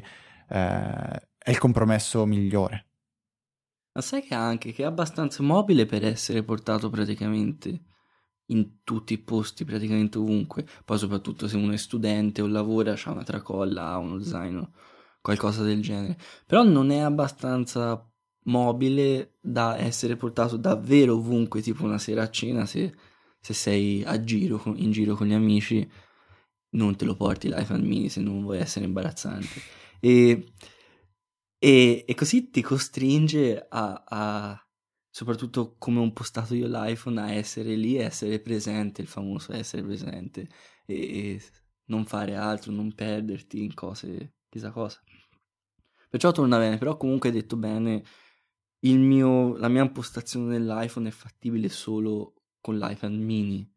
eh, 0.49 1.27
è 1.37 1.49
il 1.49 1.57
compromesso 1.57 2.25
migliore. 2.25 2.87
Ma 3.93 4.01
sai 4.01 4.21
che 4.23 4.35
anche 4.35 4.73
che 4.73 4.83
è 4.83 4.85
abbastanza 4.85 5.41
mobile 5.41 5.85
per 5.85 6.03
essere 6.05 6.43
portato 6.43 6.89
praticamente 6.89 7.83
in 8.47 8.83
tutti 8.83 9.13
i 9.13 9.19
posti, 9.19 9.63
praticamente 9.65 10.17
ovunque. 10.17 10.65
Poi 10.83 10.97
soprattutto 10.97 11.47
se 11.47 11.55
uno 11.55 11.71
è 11.73 11.77
studente 11.77 12.41
o 12.41 12.47
lavora, 12.47 12.93
ha 12.93 13.11
una 13.11 13.23
tracolla, 13.23 13.89
ha 13.91 13.97
uno 13.97 14.19
zaino, 14.21 14.73
qualcosa 15.21 15.63
del 15.63 15.81
genere. 15.81 16.17
Però 16.45 16.63
non 16.63 16.91
è 16.91 16.99
abbastanza 16.99 18.08
mobile 18.49 19.35
da 19.39 19.77
essere 19.77 20.15
portato 20.17 20.57
davvero 20.57 21.15
ovunque, 21.15 21.61
tipo 21.61 21.85
una 21.85 21.99
sera 21.99 22.23
a 22.23 22.29
cena, 22.29 22.65
se, 22.65 22.93
se 23.39 23.53
sei 23.53 24.03
a 24.03 24.21
giro, 24.23 24.61
in 24.75 24.91
giro 24.91 25.15
con 25.15 25.27
gli 25.27 25.33
amici, 25.33 25.89
non 26.71 26.95
te 26.95 27.05
lo 27.05 27.15
porti 27.15 27.47
l'iPhone 27.47 27.83
mini 27.83 28.09
se 28.09 28.21
non 28.21 28.41
vuoi 28.41 28.59
essere 28.59 28.85
imbarazzante. 28.85 29.61
E, 29.99 30.53
e, 31.57 32.05
e 32.07 32.15
così 32.15 32.49
ti 32.49 32.61
costringe 32.61 33.65
a, 33.69 34.03
a, 34.05 34.67
soprattutto 35.09 35.75
come 35.77 35.99
ho 35.99 36.03
impostato 36.03 36.55
io 36.55 36.67
l'iPhone, 36.67 37.21
a 37.21 37.31
essere 37.31 37.75
lì, 37.75 37.95
essere 37.97 38.39
presente, 38.39 39.01
il 39.01 39.07
famoso 39.07 39.53
essere 39.53 39.83
presente, 39.83 40.49
e, 40.85 40.95
e 40.95 41.41
non 41.85 42.05
fare 42.05 42.35
altro, 42.35 42.71
non 42.71 42.93
perderti 42.93 43.63
in 43.63 43.73
cose, 43.73 44.35
chissà 44.49 44.71
cosa. 44.71 45.01
Perciò 46.09 46.31
torna 46.31 46.57
bene, 46.57 46.77
però 46.79 46.97
comunque 46.97 47.29
hai 47.29 47.35
detto 47.35 47.55
bene 47.55 48.03
mio, 48.81 49.57
la 49.57 49.67
mia 49.67 49.83
impostazione 49.83 50.51
dell'iPhone 50.51 51.09
è 51.09 51.11
fattibile 51.11 51.69
solo 51.69 52.33
con 52.61 52.77
l'iPhone 52.77 53.15
mini. 53.15 53.69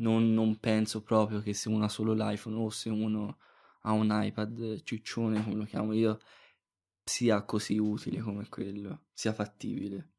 Non, 0.00 0.32
non, 0.32 0.58
penso 0.58 1.02
proprio 1.02 1.40
che 1.40 1.54
se 1.54 1.68
uno 1.68 1.84
ha 1.84 1.88
solo 1.88 2.12
l'iPhone 2.12 2.56
o 2.56 2.70
se 2.70 2.88
uno 2.88 3.38
ha 3.82 3.92
un 3.92 4.08
iPad 4.10 4.82
ciccione, 4.82 5.42
come 5.42 5.56
lo 5.56 5.64
chiamo 5.64 5.92
io, 5.92 6.18
sia 7.04 7.42
così 7.42 7.78
utile 7.78 8.20
come 8.20 8.48
quello, 8.48 9.06
sia 9.12 9.32
fattibile. 9.32 10.12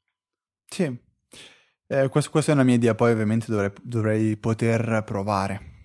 Sì, 0.66 0.98
eh, 1.88 2.08
quest- 2.10 2.30
questa 2.30 2.52
è 2.52 2.56
una 2.56 2.64
mia 2.64 2.76
idea, 2.76 2.96
poi 2.96 3.12
ovviamente 3.12 3.48
dovrei, 3.50 3.72
dovrei 3.82 4.38
poter 4.38 5.04
provare 5.06 5.78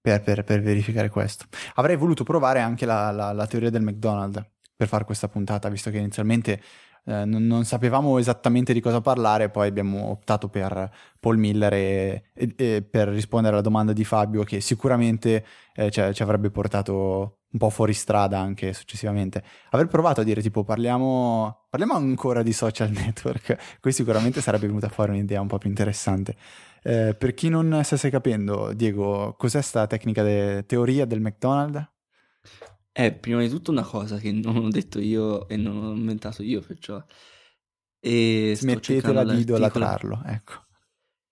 per, 0.00 0.22
per, 0.22 0.44
per, 0.44 0.62
verificare 0.62 1.08
questo. 1.08 1.46
Avrei 1.74 1.96
voluto 1.96 2.24
provare 2.24 2.60
anche 2.60 2.86
la, 2.86 3.10
la, 3.10 3.32
la 3.32 3.46
teoria 3.46 3.70
del 3.70 3.82
McDonald's 3.82 4.42
per 4.74 4.88
fare 4.88 5.04
questa 5.04 5.28
puntata, 5.28 5.68
visto 5.68 5.90
che 5.90 5.98
inizialmente 5.98 6.62
eh, 7.08 7.24
non, 7.24 7.46
non, 7.46 7.64
sapevamo 7.64 8.18
esattamente 8.18 8.74
di 8.74 8.80
cosa 8.80 9.00
parlare, 9.00 9.48
poi 9.48 9.66
abbiamo 9.66 10.10
optato 10.10 10.48
per 10.48 10.90
Paul 11.18 11.38
Miller 11.38 11.72
e, 11.72 12.24
e, 12.34 12.52
e 12.54 12.82
per 12.82 13.08
rispondere 13.08 13.54
alla 13.54 13.62
domanda 13.62 13.94
di 13.94 14.04
Fabio 14.04 14.44
che 14.44 14.60
sicuramente 14.60 15.42
eh, 15.74 15.90
ci, 15.90 16.02
ci 16.12 16.22
avrebbe 16.22 16.50
portato 16.50 17.38
un 17.50 17.58
po' 17.58 17.70
fuori 17.70 17.94
strada 17.94 18.38
anche 18.38 18.74
successivamente. 18.74 19.42
Aver 19.70 19.86
provato 19.86 20.20
a 20.20 20.24
dire 20.24 20.42
tipo 20.42 20.64
parliamo, 20.64 21.64
parliamo 21.70 21.94
ancora 21.94 22.42
di 22.42 22.52
social 22.52 22.90
network, 22.90 23.56
qui 23.80 23.90
sicuramente 23.90 24.42
sarebbe 24.42 24.66
venuta 24.66 24.90
fuori 24.90 25.12
un'idea 25.12 25.40
un 25.40 25.48
po' 25.48 25.56
più 25.56 25.70
interessante. 25.70 26.36
Eh, 26.82 27.14
per 27.18 27.32
chi 27.32 27.48
non 27.48 27.80
stesse 27.84 28.10
capendo, 28.10 28.74
Diego, 28.74 29.34
cos'è 29.38 29.62
sta 29.62 29.86
tecnica 29.86 30.22
de 30.22 30.66
teoria 30.66 31.06
del 31.06 31.22
McDonald's? 31.22 31.88
È 32.98 33.14
prima 33.14 33.40
di 33.42 33.48
tutto 33.48 33.70
una 33.70 33.84
cosa 33.84 34.18
che 34.18 34.32
non 34.32 34.56
ho 34.56 34.68
detto 34.70 34.98
io 34.98 35.46
e 35.46 35.56
non 35.56 35.84
ho 35.84 35.92
inventato 35.92 36.42
io, 36.42 36.60
perciò... 36.60 37.00
E 38.00 38.54
Smettetela 38.56 39.22
di 39.22 39.38
idolatrarlo, 39.38 40.22
ecco. 40.26 40.64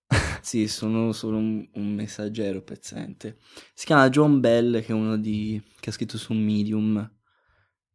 sì, 0.41 0.69
sono 0.69 1.11
solo 1.11 1.35
un, 1.35 1.67
un, 1.73 1.93
messaggero 1.93 2.61
pezzente. 2.61 3.39
Si 3.73 3.85
chiama 3.85 4.07
John 4.07 4.39
Bell, 4.39 4.79
che 4.81 4.93
è 4.93 4.95
uno 4.95 5.17
di... 5.17 5.61
che 5.81 5.89
ha 5.89 5.91
scritto 5.91 6.17
su 6.17 6.31
Medium, 6.31 7.15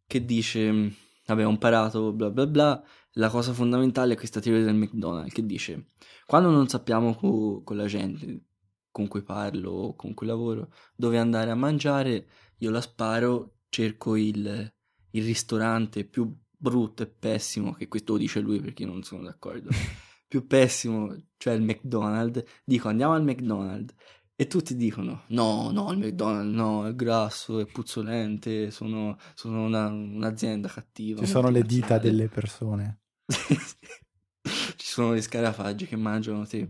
che 0.06 0.22
dice... 0.22 0.94
Vabbè, 1.24 1.46
ho 1.46 1.50
imparato 1.50 2.12
bla 2.12 2.28
bla 2.28 2.46
bla. 2.46 2.84
La 3.12 3.30
cosa 3.30 3.54
fondamentale 3.54 4.12
è 4.12 4.16
questa 4.18 4.40
teoria 4.40 4.66
del 4.66 4.74
McDonald's, 4.74 5.32
che 5.32 5.46
dice... 5.46 5.92
Quando 6.26 6.50
non 6.50 6.68
sappiamo 6.68 7.14
co- 7.14 7.62
con 7.64 7.78
la 7.78 7.86
gente 7.86 8.48
con 8.90 9.08
cui 9.08 9.22
parlo 9.22 9.70
o 9.70 9.96
con 9.96 10.12
cui 10.12 10.26
lavoro 10.26 10.74
dove 10.94 11.16
andare 11.16 11.50
a 11.50 11.54
mangiare, 11.54 12.26
io 12.58 12.70
la 12.70 12.82
sparo 12.82 13.60
cerco 13.72 14.16
il, 14.16 14.70
il 15.12 15.24
ristorante 15.24 16.04
più 16.04 16.30
brutto 16.54 17.02
e 17.02 17.06
pessimo, 17.06 17.72
che 17.72 17.88
questo 17.88 18.12
lo 18.12 18.18
dice 18.18 18.40
lui 18.40 18.60
perché 18.60 18.82
io 18.82 18.90
non 18.90 19.02
sono 19.02 19.22
d'accordo, 19.22 19.70
più 20.28 20.46
pessimo, 20.46 21.16
cioè 21.38 21.54
il 21.54 21.62
McDonald's, 21.62 22.42
dico 22.64 22.88
andiamo 22.88 23.14
al 23.14 23.24
McDonald's 23.24 23.94
e 24.36 24.46
tutti 24.46 24.76
dicono 24.76 25.22
no, 25.28 25.70
no, 25.70 25.90
il 25.90 25.98
McDonald's 25.98 26.54
no, 26.54 26.86
è 26.86 26.94
grasso, 26.94 27.60
è 27.60 27.66
puzzolente, 27.66 28.70
sono, 28.70 29.16
sono 29.34 29.64
una, 29.64 29.86
un'azienda 29.88 30.68
cattiva. 30.68 31.20
Ci 31.20 31.26
sono 31.26 31.48
le 31.48 31.62
dita 31.62 31.96
delle 31.96 32.28
persone. 32.28 33.00
Ci 33.24 34.86
sono 34.86 35.14
gli 35.14 35.22
scarafaggi 35.22 35.86
che 35.86 35.96
mangiano 35.96 36.46
te. 36.46 36.68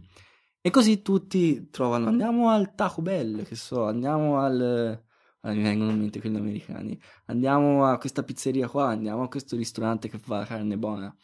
E 0.60 0.70
così 0.70 1.02
tutti 1.02 1.68
trovano, 1.70 2.06
andiamo 2.06 2.48
al 2.50 2.76
Taco 2.76 3.02
Bell, 3.02 3.42
che 3.42 3.56
so, 3.56 3.86
andiamo 3.86 4.38
al... 4.38 5.02
Ah, 5.44 5.52
mi 5.52 5.62
vengono 5.62 5.90
in 5.90 5.98
mente 5.98 6.20
quelli 6.20 6.36
americani. 6.36 7.00
Andiamo 7.26 7.84
a 7.84 7.98
questa 7.98 8.22
pizzeria 8.22 8.68
qua, 8.68 8.88
andiamo 8.88 9.22
a 9.22 9.28
questo 9.28 9.56
ristorante 9.56 10.08
che 10.08 10.18
fa 10.18 10.44
carne 10.44 10.78
buona. 10.78 11.14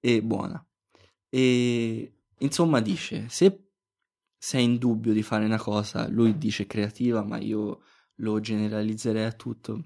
E 0.00 0.22
buona. 0.22 0.64
E 1.28 2.18
insomma 2.38 2.80
dice, 2.80 3.28
se 3.28 3.70
sei 4.36 4.64
in 4.64 4.78
dubbio 4.78 5.12
di 5.12 5.22
fare 5.22 5.44
una 5.44 5.58
cosa, 5.58 6.08
lui 6.08 6.36
dice 6.36 6.66
creativa, 6.66 7.24
ma 7.24 7.38
io 7.38 7.82
lo 8.16 8.40
generalizzerei 8.40 9.24
a 9.24 9.32
tutto. 9.32 9.84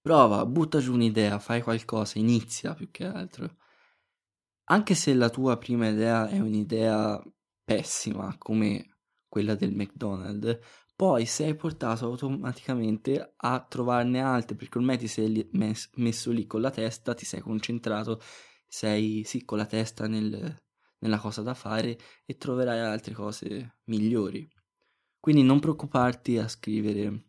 Prova, 0.00 0.44
butta 0.46 0.78
giù 0.78 0.92
un'idea, 0.94 1.38
fai 1.38 1.62
qualcosa, 1.62 2.18
inizia 2.18 2.74
più 2.74 2.90
che 2.90 3.06
altro. 3.06 3.56
Anche 4.70 4.94
se 4.94 5.14
la 5.14 5.30
tua 5.30 5.56
prima 5.56 5.88
idea 5.88 6.28
è 6.28 6.38
un'idea 6.38 7.22
pessima 7.64 8.36
come 8.38 8.98
quella 9.26 9.54
del 9.54 9.74
McDonald's, 9.74 10.58
poi 10.98 11.26
sei 11.26 11.54
portato 11.54 12.06
automaticamente 12.06 13.34
a 13.36 13.60
trovarne 13.60 14.20
altre 14.20 14.56
perché 14.56 14.78
ormai 14.78 14.98
ti 14.98 15.06
sei 15.06 15.48
mes- 15.52 15.90
messo 15.94 16.32
lì 16.32 16.44
con 16.44 16.60
la 16.60 16.72
testa, 16.72 17.14
ti 17.14 17.24
sei 17.24 17.38
concentrato, 17.38 18.20
sei 18.66 19.22
sì 19.24 19.44
con 19.44 19.58
la 19.58 19.66
testa 19.66 20.08
nel, 20.08 20.56
nella 20.98 21.18
cosa 21.18 21.42
da 21.42 21.54
fare 21.54 21.96
e 22.26 22.36
troverai 22.36 22.80
altre 22.80 23.14
cose 23.14 23.76
migliori. 23.84 24.50
Quindi 25.20 25.44
non 25.44 25.60
preoccuparti 25.60 26.36
a 26.36 26.48
scrivere, 26.48 27.26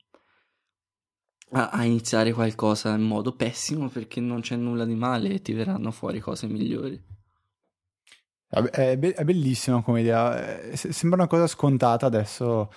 a, 1.52 1.70
a 1.70 1.84
iniziare 1.84 2.34
qualcosa 2.34 2.96
in 2.96 3.04
modo 3.04 3.36
pessimo 3.36 3.88
perché 3.88 4.20
non 4.20 4.42
c'è 4.42 4.56
nulla 4.56 4.86
di 4.86 4.96
male 4.96 5.30
e 5.30 5.42
ti 5.44 5.54
verranno 5.54 5.92
fuori 5.92 6.20
cose 6.20 6.48
migliori. 6.48 7.00
È, 8.48 8.98
be- 8.98 9.14
è 9.14 9.24
bellissima 9.24 9.84
come 9.84 10.02
idea, 10.02 10.64
eh, 10.64 10.76
sembra 10.76 11.20
una 11.20 11.28
cosa 11.28 11.46
scontata 11.46 12.08
adesso, 12.08 12.72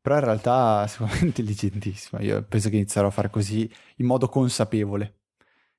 però 0.00 0.16
in 0.16 0.24
realtà 0.24 0.86
secondo 0.88 1.14
è 1.14 1.24
intelligentissima. 1.24 2.20
Io 2.22 2.42
penso 2.44 2.68
che 2.68 2.76
inizierò 2.76 3.08
a 3.08 3.12
fare 3.12 3.30
così 3.30 3.70
in 3.96 4.06
modo 4.06 4.28
consapevole. 4.28 5.14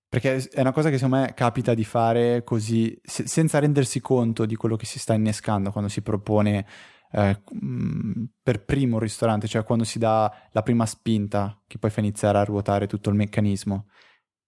Perché 0.09 0.49
è 0.49 0.61
una 0.61 0.72
cosa 0.72 0.89
che 0.89 0.97
secondo 0.97 1.17
me 1.17 1.34
capita 1.36 1.76
di 1.76 1.84
fare 1.84 2.43
così, 2.43 2.99
se- 3.03 3.28
senza 3.28 3.59
rendersi 3.59 3.99
conto 4.01 4.45
di 4.45 4.55
quello 4.55 4.76
che 4.76 4.86
si 4.86 4.97
sta 4.97 5.13
innescando 5.13 5.72
quando 5.72 5.89
si 5.89 6.01
propone 6.01 6.65
eh, 7.11 7.41
mm, 7.63 8.24
per 8.41 8.65
primo 8.65 8.95
un 8.95 9.01
ristorante, 9.01 9.47
cioè 9.47 9.63
quando 9.63 9.84
si 9.84 9.99
dà 9.99 10.32
la 10.51 10.63
prima 10.63 10.88
spinta 10.88 11.61
che 11.67 11.78
poi 11.78 11.91
fa 11.91 11.99
iniziare 11.99 12.39
a 12.39 12.43
ruotare 12.43 12.88
tutto 12.88 13.09
il 13.09 13.15
meccanismo. 13.15 13.88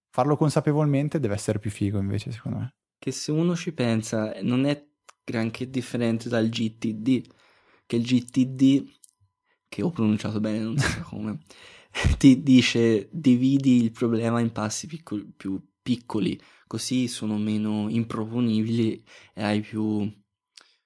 Farlo 0.09 0.35
consapevolmente 0.35 1.19
deve 1.19 1.35
essere 1.35 1.59
più 1.59 1.69
figo 1.69 1.99
invece, 1.99 2.31
secondo 2.31 2.57
me. 2.57 2.75
Che 2.97 3.11
se 3.11 3.31
uno 3.31 3.55
ci 3.55 3.71
pensa, 3.73 4.33
non 4.41 4.65
è 4.65 4.83
granché 5.23 5.69
differente 5.69 6.27
dal 6.27 6.49
GTD, 6.49 7.21
che 7.85 7.95
il 7.95 8.03
GTD, 8.03 8.89
che 9.71 9.83
ho 9.83 9.89
pronunciato 9.89 10.41
bene, 10.41 10.59
non 10.59 10.77
so 10.77 10.99
come, 11.07 11.39
ti 12.17 12.43
dice 12.43 13.07
dividi 13.09 13.81
il 13.81 13.91
problema 13.91 14.41
in 14.41 14.51
passi 14.51 14.85
piccoli, 14.85 15.23
più 15.23 15.65
piccoli, 15.81 16.37
così 16.67 17.07
sono 17.07 17.37
meno 17.37 17.87
improponibili 17.87 19.01
e 19.33 19.41
hai 19.41 19.61
più, 19.61 20.11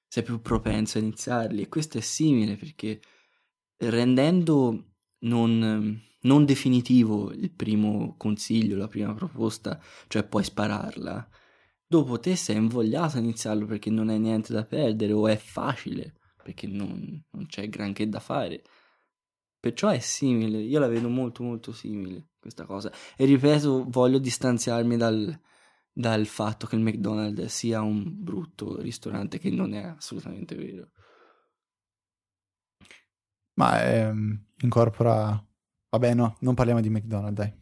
sei 0.08 0.22
più 0.22 0.40
propenso 0.40 1.00
a 1.00 1.02
iniziarli. 1.02 1.64
E 1.64 1.68
questo 1.68 1.98
è 1.98 2.02
simile 2.02 2.58
perché 2.58 3.02
rendendo 3.78 4.92
non, 5.22 6.00
non 6.22 6.46
definitivo 6.46 7.32
il 7.32 7.52
primo 7.52 8.14
consiglio, 8.18 8.78
la 8.78 8.88
prima 8.88 9.16
proposta, 9.16 9.82
cioè 10.08 10.28
puoi 10.28 10.44
spararla, 10.44 11.28
dopo 11.88 12.20
te 12.20 12.36
sei 12.36 12.58
invogliato 12.58 13.18
a 13.18 13.22
iniziarlo 13.22 13.66
perché 13.66 13.90
non 13.90 14.10
hai 14.10 14.20
niente 14.20 14.54
da 14.54 14.64
perdere 14.64 15.12
o 15.12 15.28
è 15.28 15.38
facile 15.38 16.18
perché 16.46 16.68
non, 16.68 17.24
non 17.32 17.48
c'è 17.48 17.68
granché 17.70 18.08
da 18.08 18.20
fare. 18.20 18.62
Perciò 19.60 19.90
è 19.90 19.98
simile, 19.98 20.60
io 20.60 20.78
la 20.78 20.86
vedo 20.86 21.10
molto 21.10 21.42
molto 21.42 21.72
simile 21.72 22.28
questa 22.40 22.66
cosa. 22.66 22.92
E 23.18 23.26
ripeto, 23.26 23.86
voglio 23.88 24.20
distanziarmi 24.20 24.96
dal, 24.96 25.36
dal 25.92 26.28
fatto 26.28 26.68
che 26.68 26.76
il 26.76 26.84
McDonald's 26.84 27.52
sia 27.52 27.82
un 27.82 28.04
brutto 28.24 28.80
ristorante 28.80 29.40
che 29.40 29.50
non 29.50 29.74
è 29.74 29.86
assolutamente 29.86 30.54
vero. 30.54 30.92
Ma 33.56 33.84
ehm, 33.84 34.46
incorpora... 34.60 35.44
Vabbè 35.90 36.14
no, 36.14 36.36
non 36.42 36.54
parliamo 36.54 36.82
di 36.82 36.92
McDonald's, 36.92 37.34
dai. 37.34 37.54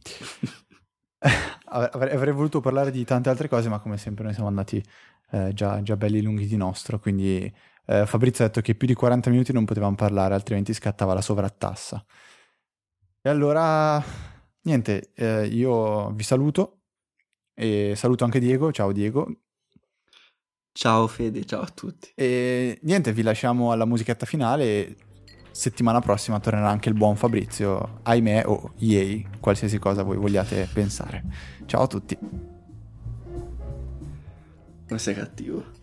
avrei, 1.69 2.15
avrei, 2.15 2.33
voluto 2.33 2.59
parlare 2.59 2.91
di 2.91 3.05
tante 3.05 3.29
altre 3.29 3.47
cose, 3.47 3.69
ma 3.69 3.79
come 3.79 3.97
sempre 3.97 4.25
noi 4.25 4.33
siamo 4.33 4.49
andati 4.49 4.83
eh, 5.31 5.53
già, 5.53 5.81
già, 5.81 5.95
belli 5.95 6.21
lunghi 6.21 6.47
di 6.47 6.57
nostro, 6.57 6.99
quindi 6.99 7.49
eh, 7.85 8.05
Fabrizio 8.05 8.43
ha 8.43 8.47
detto 8.47 8.61
che 8.61 8.75
più 8.75 8.87
di 8.87 8.93
40 8.93 9.29
minuti 9.29 9.53
non 9.53 9.65
potevamo 9.65 9.95
parlare, 9.95 10.33
altrimenti 10.33 10.73
scattava 10.73 11.13
la 11.13 11.21
sovrattassa. 11.21 12.03
E 13.21 13.29
allora, 13.29 14.03
niente, 14.63 15.11
eh, 15.15 15.45
io 15.47 16.11
vi 16.11 16.23
saluto 16.23 16.81
e 17.53 17.93
saluto 17.95 18.23
anche 18.23 18.39
Diego, 18.39 18.71
ciao 18.71 18.91
Diego. 18.91 19.31
Ciao 20.71 21.07
Fede, 21.07 21.45
ciao 21.45 21.61
a 21.61 21.69
tutti. 21.69 22.11
E 22.15 22.79
niente, 22.81 23.13
vi 23.13 23.21
lasciamo 23.21 23.71
alla 23.71 23.85
musichetta 23.85 24.25
finale 24.25 24.95
settimana 25.53 25.99
prossima 25.99 26.39
tornerà 26.39 26.67
anche 26.67 26.89
il 26.89 26.95
buon 26.95 27.15
Fabrizio, 27.15 27.99
ahimè 28.01 28.43
o 28.47 28.53
oh, 28.53 28.73
yay, 28.77 29.25
qualsiasi 29.39 29.77
cosa 29.77 30.03
voi 30.03 30.17
vogliate 30.17 30.67
pensare. 30.73 31.23
Ciao 31.65 31.83
a 31.83 31.87
tutti. 31.87 32.17
Non 34.87 34.99
sei 34.99 35.13
cattivo. 35.13 35.82